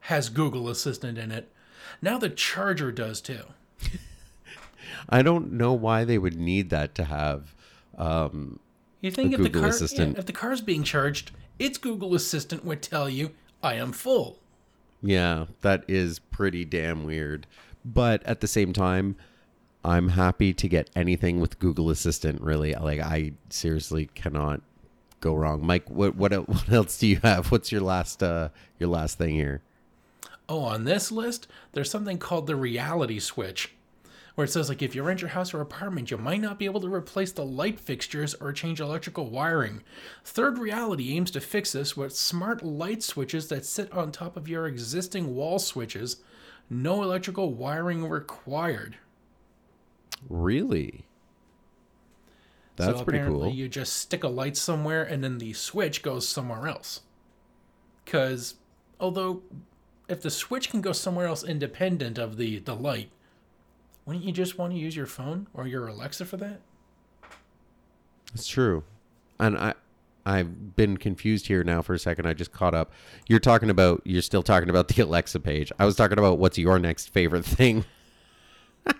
[0.00, 1.50] has Google Assistant in it.
[2.00, 3.42] Now the charger does too.
[5.08, 7.54] I don't know why they would need that to have.
[7.98, 8.60] Um,
[9.00, 12.64] You think if the Google car yeah, if the car's being charged, its Google Assistant
[12.64, 13.32] would tell you,
[13.62, 14.38] "I am full."
[15.04, 17.46] yeah, that is pretty damn weird.
[17.84, 19.16] But at the same time,
[19.84, 22.40] I'm happy to get anything with Google Assistant.
[22.40, 24.62] Really, like I seriously cannot
[25.20, 25.64] go wrong.
[25.64, 27.50] Mike, what what what else do you have?
[27.52, 28.48] What's your last uh
[28.78, 29.62] your last thing here?
[30.48, 33.74] Oh, on this list, there's something called the reality switch,
[34.34, 36.64] where it says like if you rent your house or apartment, you might not be
[36.64, 39.82] able to replace the light fixtures or change electrical wiring.
[40.24, 44.48] Third Reality aims to fix this with smart light switches that sit on top of
[44.48, 46.16] your existing wall switches.
[46.68, 48.96] No electrical wiring required.
[50.28, 51.06] Really?
[52.76, 53.56] That's so pretty apparently cool.
[53.56, 57.02] you just stick a light somewhere and then the switch goes somewhere else.
[58.04, 58.56] Because
[58.98, 59.42] although
[60.08, 63.10] if the switch can go somewhere else independent of the, the light,
[64.06, 66.60] wouldn't you just want to use your phone or your Alexa for that?
[68.34, 68.84] It's true.
[69.38, 69.74] And I
[70.26, 72.26] I've been confused here now for a second.
[72.26, 72.92] I just caught up.
[73.28, 75.70] You're talking about you're still talking about the Alexa page.
[75.78, 77.84] I was talking about what's your next favorite thing.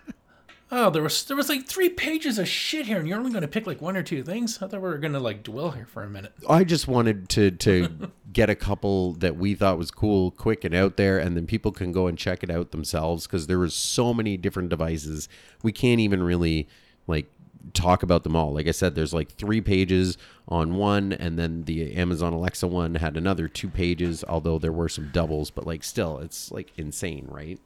[0.70, 3.42] Oh, there was there was like three pages of shit here, and you're only going
[3.42, 4.56] to pick like one or two things.
[4.56, 6.32] I thought we were going to like dwell here for a minute.
[6.48, 10.74] I just wanted to to get a couple that we thought was cool, quick and
[10.74, 13.74] out there, and then people can go and check it out themselves because there was
[13.74, 15.28] so many different devices.
[15.62, 16.66] We can't even really
[17.06, 17.30] like
[17.72, 18.52] talk about them all.
[18.52, 22.96] Like I said, there's like three pages on one, and then the Amazon Alexa one
[22.96, 24.24] had another two pages.
[24.26, 27.60] Although there were some doubles, but like still, it's like insane, right?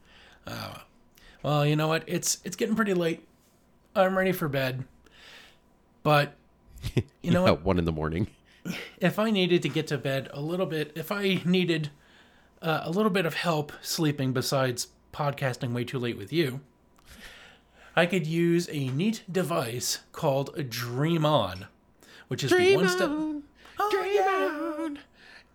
[0.45, 0.83] Oh,
[1.43, 2.03] Well, you know what?
[2.07, 3.25] It's it's getting pretty late.
[3.95, 4.85] I'm ready for bed.
[6.03, 6.33] But
[7.21, 7.63] you know Yeah, what?
[7.63, 8.27] one in the morning.
[8.99, 11.89] If I needed to get to bed a little bit, if I needed
[12.61, 16.59] uh, a little bit of help sleeping besides podcasting way too late with you,
[17.95, 21.67] I could use a neat device called a Dream On,
[22.27, 23.09] which is the one step.
[23.09, 23.41] Oh,
[24.13, 24.89] yeah.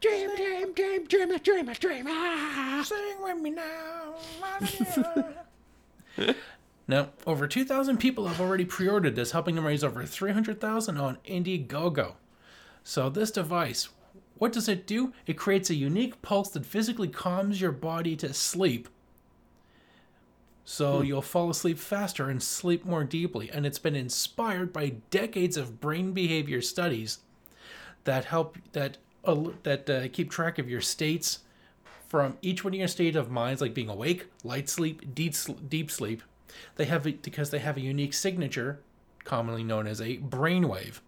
[0.01, 2.85] dream, dream, dream, dream, dream, dream.
[2.85, 4.15] Sing with me now.
[6.89, 12.15] now, over 2,000 people have already pre-ordered this, helping them raise over 300,000 on Indiegogo.
[12.83, 13.89] So this device,
[14.37, 15.13] what does it do?
[15.27, 18.89] It creates a unique pulse that physically calms your body to sleep.
[20.67, 25.59] So you'll fall asleep faster and sleep more deeply, and it's been inspired by decades
[25.59, 27.19] of brain behavior studies
[28.05, 28.97] that help that
[29.63, 31.41] that uh, keep track of your states
[32.15, 35.35] from each one of your state of minds, like being awake, light sleep, deep
[35.69, 36.23] deep sleep.
[36.77, 38.79] They have because they have a unique signature,
[39.25, 41.01] commonly known as a brainwave.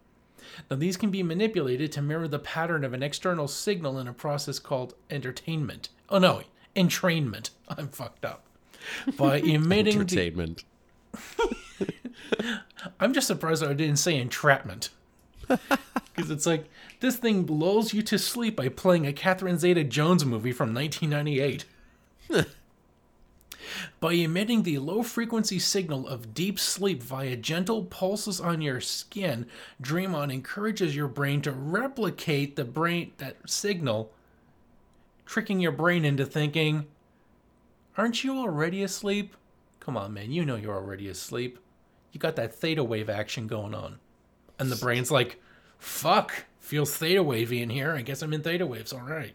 [0.69, 4.11] Now these can be manipulated to mirror the pattern of an external signal in a
[4.11, 5.87] process called entertainment.
[6.09, 6.41] Oh no,
[6.75, 7.51] entrainment.
[7.69, 8.43] I'm fucked up.
[9.17, 10.65] By emitting the, Entertainment.
[12.99, 14.89] I'm just surprised I didn't say entrapment.
[15.47, 16.65] Because it's like,
[16.99, 21.65] this thing lulls you to sleep by playing a Catherine Zeta Jones movie from 1998.
[23.99, 29.45] by emitting the low frequency signal of deep sleep via gentle pulses on your skin,
[29.79, 34.11] Dream On encourages your brain to replicate the brain that signal,
[35.25, 36.87] tricking your brain into thinking,
[37.97, 39.35] Aren't you already asleep?
[39.79, 41.59] Come on, man, you know you're already asleep.
[42.11, 43.99] You got that theta wave action going on.
[44.59, 45.39] And the brain's like,
[45.77, 47.93] fuck, feels theta wavy in here.
[47.93, 49.33] I guess I'm in theta waves, all right.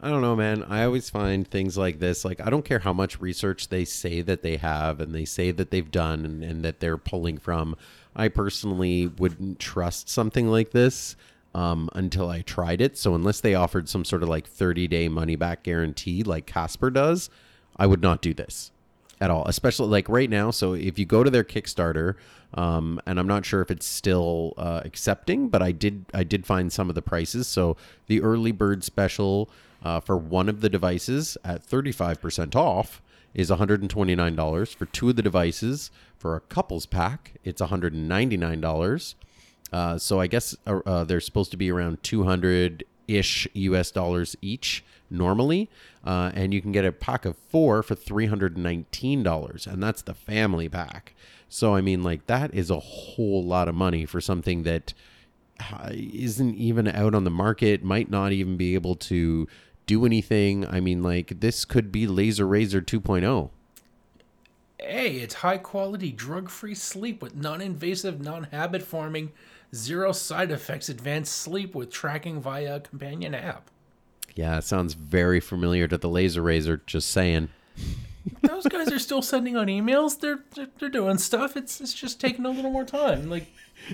[0.00, 0.62] I don't know, man.
[0.62, 2.24] I always find things like this.
[2.24, 5.50] Like, I don't care how much research they say that they have and they say
[5.50, 7.74] that they've done and, and that they're pulling from.
[8.14, 11.16] I personally wouldn't trust something like this
[11.52, 12.96] um, until I tried it.
[12.96, 16.90] So, unless they offered some sort of like 30 day money back guarantee like Casper
[16.90, 17.28] does,
[17.76, 18.70] I would not do this
[19.20, 20.50] at all, especially like right now.
[20.50, 22.14] So, if you go to their Kickstarter,
[22.54, 26.46] um, and I'm not sure if it's still uh, accepting, but I did I did
[26.46, 27.46] find some of the prices.
[27.46, 29.50] So, the early bird special
[29.82, 33.00] uh, for one of the devices at 35% off
[33.34, 34.74] is $129.
[34.74, 39.14] For two of the devices, for a couples pack, it's $199.
[39.72, 44.36] Uh, so I guess uh, uh, they're supposed to be around 200 ish US dollars
[44.42, 45.68] each normally.
[46.04, 49.66] Uh, and you can get a pack of four for $319.
[49.66, 51.14] And that's the family pack.
[51.48, 54.92] So, I mean, like, that is a whole lot of money for something that
[55.60, 59.48] uh, isn't even out on the market, might not even be able to
[59.86, 60.66] do anything.
[60.66, 63.00] I mean, like, this could be Laser Razor oh.
[63.00, 63.50] 2.0.
[64.80, 69.32] Hey, it's high quality, drug free sleep with non invasive, non habit forming,
[69.74, 73.70] zero side effects advanced sleep with tracking via a companion app.
[74.38, 77.48] Yeah, it sounds very familiar to the Laser Razor, just saying.
[78.42, 80.20] Those guys are still sending out emails.
[80.20, 81.56] They're, they're they're doing stuff.
[81.56, 83.28] It's it's just taking a little more time.
[83.28, 83.48] Like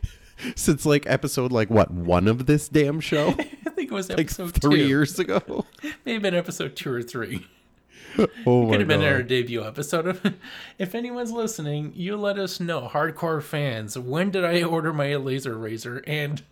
[0.55, 4.21] Since like episode like what one of this damn show, I think it was like
[4.21, 4.87] episode three two.
[4.87, 5.65] years ago.
[6.05, 7.47] Maybe been episode two or three.
[8.47, 10.37] Oh Could have been our debut episode.
[10.79, 13.99] if anyone's listening, you let us know, hardcore fans.
[13.99, 16.05] When did I order my laser razor?
[16.07, 16.45] And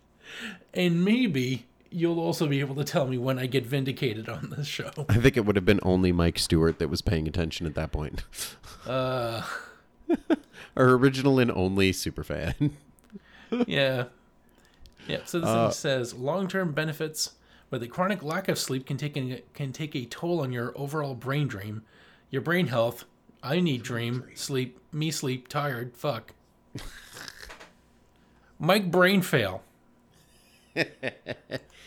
[0.73, 4.67] and maybe you'll also be able to tell me when I get vindicated on this
[4.67, 4.91] show.
[5.09, 7.91] I think it would have been only Mike Stewart that was paying attention at that
[7.91, 8.23] point.
[8.85, 9.43] Uh,
[10.75, 12.75] Our original and only super fan.
[13.67, 14.05] yeah.
[15.07, 15.19] Yeah.
[15.25, 17.33] So this Uh, says long-term benefits,
[17.69, 20.73] but the chronic lack of sleep can take a, can take a toll on your
[20.75, 21.83] overall brain dream,
[22.29, 23.05] your brain health.
[23.43, 26.33] I need dream, sleep, me sleep, tired, fuck.
[28.59, 29.63] Mike brain fail.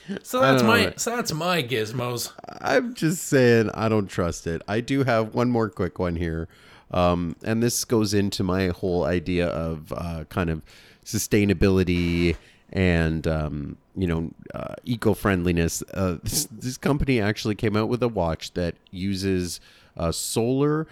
[0.22, 2.32] so that's know, my so that's my gizmos.
[2.60, 4.62] I'm just saying I don't trust it.
[4.68, 6.48] I do have one more quick one here.
[6.90, 10.62] Um, and this goes into my whole idea of uh, kind of
[11.04, 12.36] sustainability
[12.72, 15.82] and um, you know uh, eco-friendliness.
[15.92, 19.60] Uh, this, this company actually came out with a watch that uses
[19.96, 20.86] uh, solar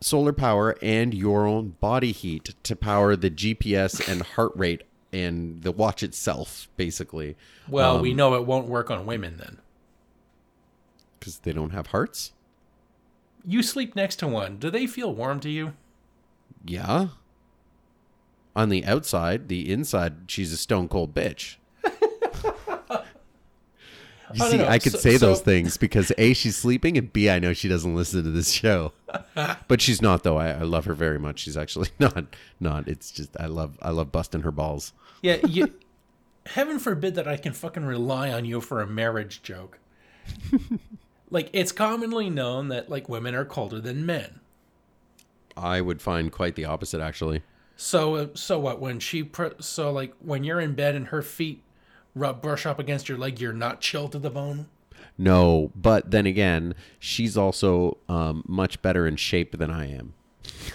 [0.00, 4.82] solar power and your own body heat to power the GPS and heart rate
[5.12, 7.36] and the watch itself, basically,
[7.68, 9.58] Well, Um, we know it won't work on women then.
[11.18, 12.32] because they don't have hearts.
[13.44, 14.56] You sleep next to one.
[14.58, 15.74] Do they feel warm to you?
[16.64, 17.08] Yeah.
[18.56, 21.56] On the outside, the inside, she's a stone cold bitch.
[24.34, 24.68] You I see, know.
[24.68, 27.68] I could So- say those things because A, she's sleeping, and B, I know she
[27.68, 28.92] doesn't listen to this show.
[29.68, 30.36] but she's not though.
[30.38, 31.40] I, I love her very much.
[31.40, 32.86] She's actually not not.
[32.88, 34.92] It's just I love I love busting her balls.
[35.22, 35.74] Yeah, you.
[36.46, 39.78] heaven forbid that I can fucking rely on you for a marriage joke.
[41.30, 44.40] like it's commonly known that like women are colder than men.
[45.56, 47.42] I would find quite the opposite actually.
[47.76, 51.22] So uh, so what when she pr- so like when you're in bed and her
[51.22, 51.62] feet
[52.14, 54.66] rub brush up against your leg, you're not chilled to the bone.
[55.16, 60.14] No, but then again, she's also um, much better in shape than I am.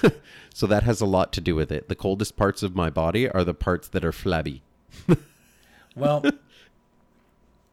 [0.53, 1.89] so that has a lot to do with it.
[1.89, 4.61] The coldest parts of my body are the parts that are flabby.
[5.95, 6.25] Well,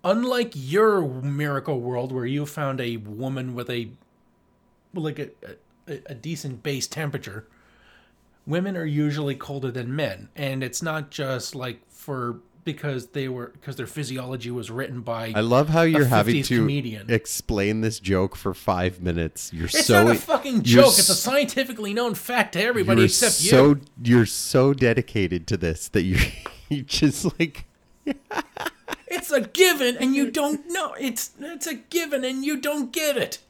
[0.05, 3.91] unlike your miracle world where you found a woman with a
[4.95, 5.31] like a,
[5.89, 7.49] a, a decent base temperature,
[8.47, 13.49] women are usually colder than men, and it's not just like for because they were
[13.49, 15.33] because their physiology was written by.
[15.35, 17.11] I love how you're having 50s to comedian.
[17.11, 19.53] explain this joke for five minutes.
[19.53, 20.99] You're it's so not a fucking joke.
[20.99, 23.81] It's a scientifically known fact to everybody you're except so you.
[24.03, 26.19] you're so dedicated to this that you
[26.69, 27.67] you just like
[29.15, 30.95] It's a given, and you don't know.
[30.99, 33.41] It's it's a given, and you don't get it.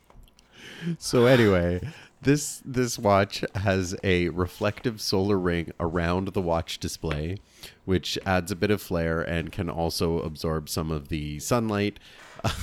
[0.98, 1.80] So anyway,
[2.22, 7.38] this this watch has a reflective solar ring around the watch display,
[7.84, 11.98] which adds a bit of flare and can also absorb some of the sunlight.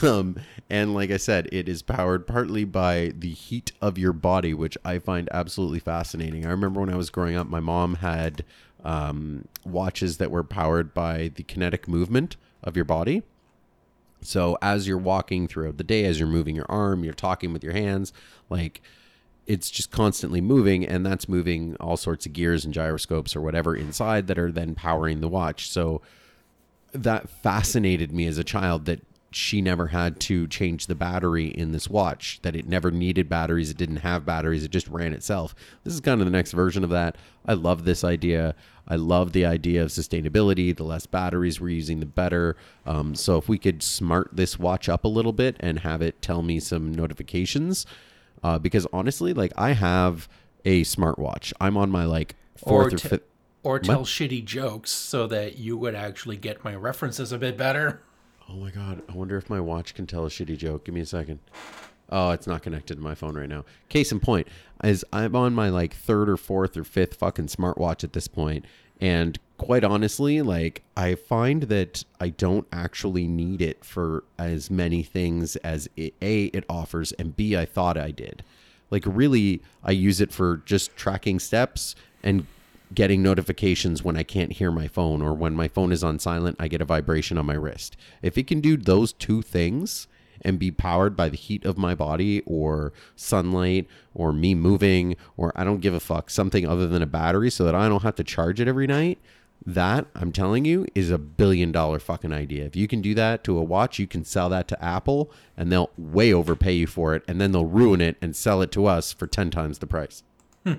[0.03, 0.36] Um,
[0.70, 4.78] and like I said, it is powered partly by the heat of your body, which
[4.84, 6.45] I find absolutely fascinating.
[6.45, 8.43] I remember when I was growing up, my mom had
[8.84, 13.24] um, watches that were powered by the kinetic movement of your body.
[14.22, 17.64] So as you're walking throughout the day, as you're moving your arm, you're talking with
[17.64, 18.12] your hands,
[18.49, 18.82] like
[19.50, 23.76] it's just constantly moving, and that's moving all sorts of gears and gyroscopes or whatever
[23.76, 25.68] inside that are then powering the watch.
[25.68, 26.04] So
[26.91, 31.72] that fascinated me as a child that she never had to change the battery in
[31.72, 35.56] this watch, that it never needed batteries, it didn't have batteries, it just ran itself.
[35.84, 37.16] This is kind of the next version of that.
[37.47, 38.54] I love this idea.
[38.88, 40.78] I love the idea of sustainability.
[40.78, 42.56] The less batteries we're using, the better.
[42.86, 46.22] Um, so if we could smart this watch up a little bit and have it
[46.22, 47.88] tell me some notifications,
[48.44, 50.28] uh, because honestly, like I have
[50.66, 51.54] a smartwatch.
[51.60, 53.24] I'm on my like fourth or, te- fifth.
[53.64, 58.02] or tell shitty jokes so that you would actually get my references a bit better.
[58.50, 59.04] Oh my god!
[59.08, 60.86] I wonder if my watch can tell a shitty joke.
[60.86, 61.40] Give me a second.
[62.12, 63.66] Oh, it's not connected to my phone right now.
[63.88, 64.48] Case in point,
[64.84, 68.66] is I'm on my like third or fourth or fifth fucking smartwatch at this point,
[69.00, 75.03] and quite honestly, like I find that I don't actually need it for as many
[75.03, 78.43] things as it, a it offers, and b I thought I did.
[78.89, 81.93] Like really, I use it for just tracking steps
[82.24, 82.47] and
[82.93, 86.55] getting notifications when I can't hear my phone or when my phone is on silent,
[86.60, 87.95] I get a vibration on my wrist.
[88.24, 90.07] If it can do those two things
[90.41, 95.51] and be powered by the heat of my body or sunlight or me moving or
[95.55, 98.16] I don't give a fuck, something other than a battery so that I don't have
[98.16, 99.20] to charge it every night,
[99.66, 102.66] that I'm telling you is a billion dollar fucking idea.
[102.66, 105.72] If you can do that to a watch, you can sell that to Apple and
[105.72, 108.86] they'll way overpay you for it and then they'll ruin it and sell it to
[108.86, 110.24] us for 10 times the price.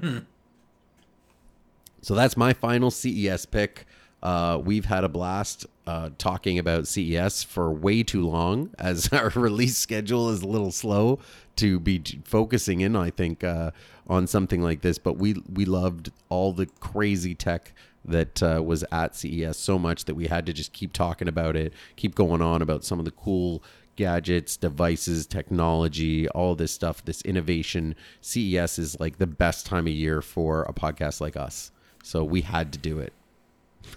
[2.02, 3.86] So that's my final CES pick.
[4.22, 9.30] Uh, we've had a blast uh, talking about CES for way too long, as our
[9.30, 11.18] release schedule is a little slow
[11.56, 12.96] to be focusing in.
[12.96, 13.70] I think uh,
[14.06, 17.72] on something like this, but we we loved all the crazy tech
[18.04, 21.56] that uh, was at CES so much that we had to just keep talking about
[21.56, 23.62] it, keep going on about some of the cool
[23.96, 27.94] gadgets, devices, technology, all this stuff, this innovation.
[28.20, 31.70] CES is like the best time of year for a podcast like us.
[32.02, 33.12] So we had to do it.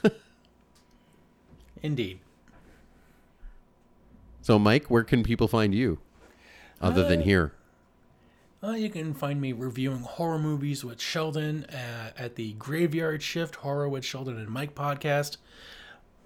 [1.82, 2.20] Indeed.
[4.42, 6.00] So, Mike, where can people find you
[6.82, 7.54] other than here?
[8.64, 13.56] Uh, you can find me reviewing horror movies with Sheldon uh, at the Graveyard Shift
[13.56, 15.36] Horror with Sheldon and Mike podcast.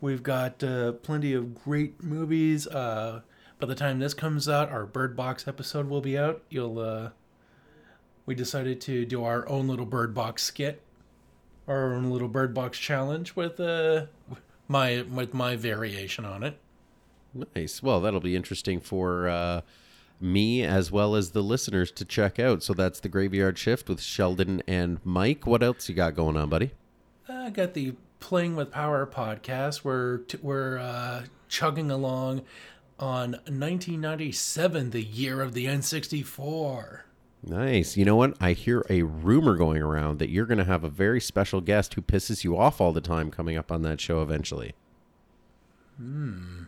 [0.02, 2.68] We've got uh, plenty of great movies.
[2.68, 3.22] Uh,
[3.60, 6.44] by the time this comes out, our Bird Box episode will be out.
[6.50, 6.78] You'll.
[6.78, 7.10] Uh,
[8.28, 10.84] we decided to do our own little Bird Box skit,
[11.68, 14.06] our own little Bird Box challenge with uh,
[14.68, 16.60] my with my variation on it.
[17.56, 17.82] Nice.
[17.82, 19.28] Well, that'll be interesting for
[20.20, 22.64] me as well as the listeners to check out.
[22.64, 25.46] So that's the Graveyard Shift with Sheldon and Mike.
[25.46, 26.72] What else you got going on, buddy?
[27.30, 29.84] I got the Playing with Power podcast.
[29.84, 32.42] We're t- we're uh, chugging along
[33.00, 37.02] on 1997, the year of the N64.
[37.44, 37.96] Nice.
[37.96, 38.36] You know what?
[38.42, 41.94] I hear a rumor going around that you're going to have a very special guest
[41.94, 44.74] who pisses you off all the time coming up on that show eventually.
[45.98, 46.64] Hmm.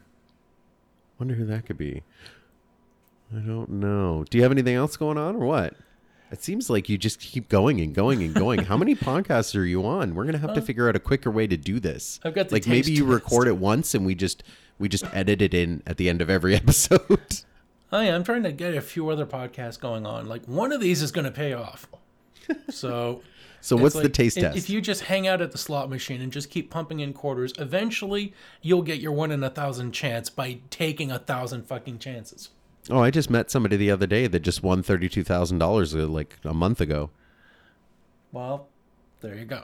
[1.17, 2.03] Wonder who that could be.
[3.35, 4.25] I don't know.
[4.29, 5.75] Do you have anything else going on or what?
[6.31, 8.65] It seems like you just keep going and going and going.
[8.65, 10.13] How many podcasts are you on?
[10.13, 12.19] We're gonna have to uh, figure out a quicker way to do this.
[12.23, 14.43] I've got the like maybe you record it once and we just
[14.77, 17.41] we just edit it in at the end of every episode.
[17.91, 20.27] Oh yeah, I'm trying to get a few other podcasts going on.
[20.27, 21.87] Like one of these is going to pay off.
[22.69, 23.21] So,
[23.61, 24.57] So what's the taste if, test?
[24.57, 27.53] If you just hang out at the slot machine and just keep pumping in quarters,
[27.57, 32.49] eventually you'll get your one in a thousand chance by taking a thousand fucking chances.
[32.89, 35.95] Oh, I just met somebody the other day that just won thirty two thousand dollars
[35.95, 37.09] uh, like a month ago.
[38.31, 38.67] Well,
[39.21, 39.63] there you go.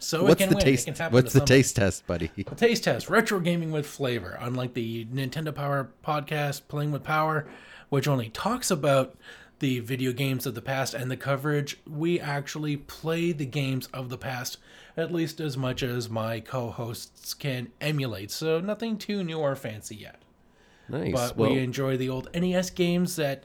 [0.00, 0.64] So What's it can the win.
[0.64, 0.88] taste?
[0.88, 1.46] What's the somebody.
[1.46, 2.30] taste test, buddy?
[2.36, 4.38] The Taste test retro gaming with flavor.
[4.40, 7.46] Unlike the Nintendo Power podcast, Playing with Power,
[7.90, 9.14] which only talks about
[9.60, 14.08] the video games of the past and the coverage, we actually play the games of
[14.08, 14.58] the past
[14.96, 18.30] at least as much as my co hosts can emulate.
[18.30, 20.23] So nothing too new or fancy yet.
[20.88, 21.12] Nice.
[21.12, 23.44] But well, we enjoy the old NES games that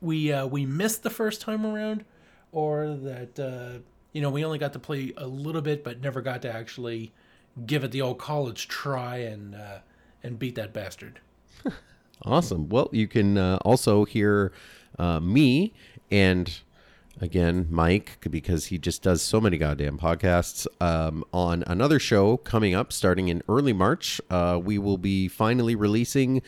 [0.00, 2.04] we uh, we missed the first time around,
[2.52, 3.78] or that uh,
[4.12, 7.12] you know we only got to play a little bit, but never got to actually
[7.66, 9.78] give it the old college try and uh,
[10.22, 11.20] and beat that bastard.
[12.22, 12.68] Awesome.
[12.68, 14.52] Well, you can uh, also hear
[14.98, 15.74] uh, me
[16.10, 16.58] and
[17.20, 22.74] again Mike because he just does so many goddamn podcasts um, on another show coming
[22.74, 24.20] up starting in early March.
[24.30, 26.40] Uh, we will be finally releasing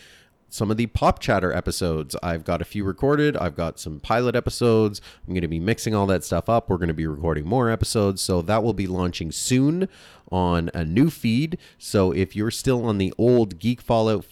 [0.56, 2.16] some of the pop chatter episodes.
[2.22, 3.36] I've got a few recorded.
[3.36, 5.02] I've got some pilot episodes.
[5.26, 6.70] I'm going to be mixing all that stuff up.
[6.70, 8.22] We're going to be recording more episodes.
[8.22, 9.88] So that will be launching soon
[10.32, 11.58] on a new feed.
[11.78, 14.24] So if you're still on the old Geek Fallout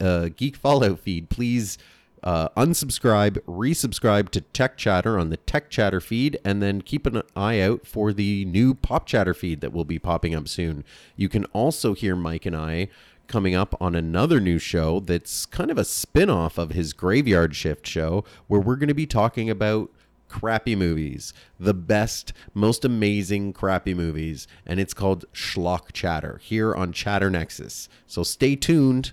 [0.00, 1.78] uh, Geek Fallout feed, please
[2.22, 7.22] uh, unsubscribe, resubscribe to Tech Chatter on the Tech Chatter feed, and then keep an
[7.34, 10.84] eye out for the new Pop Chatter feed that will be popping up soon.
[11.16, 12.88] You can also hear Mike and I
[13.26, 17.54] coming up on another new show that's kind of a spin off of his Graveyard
[17.54, 19.90] Shift show, where we're going to be talking about
[20.28, 26.92] crappy movies, the best, most amazing crappy movies, and it's called Schlock Chatter here on
[26.92, 27.88] Chatter Nexus.
[28.06, 29.12] So stay tuned,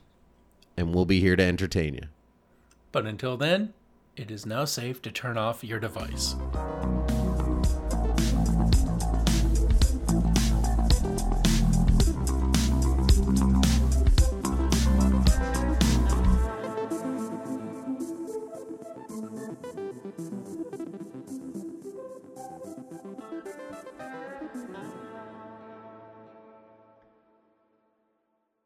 [0.78, 2.08] and we'll be here to entertain you.
[2.92, 3.74] But until then,
[4.16, 6.36] it is now safe to turn off your device.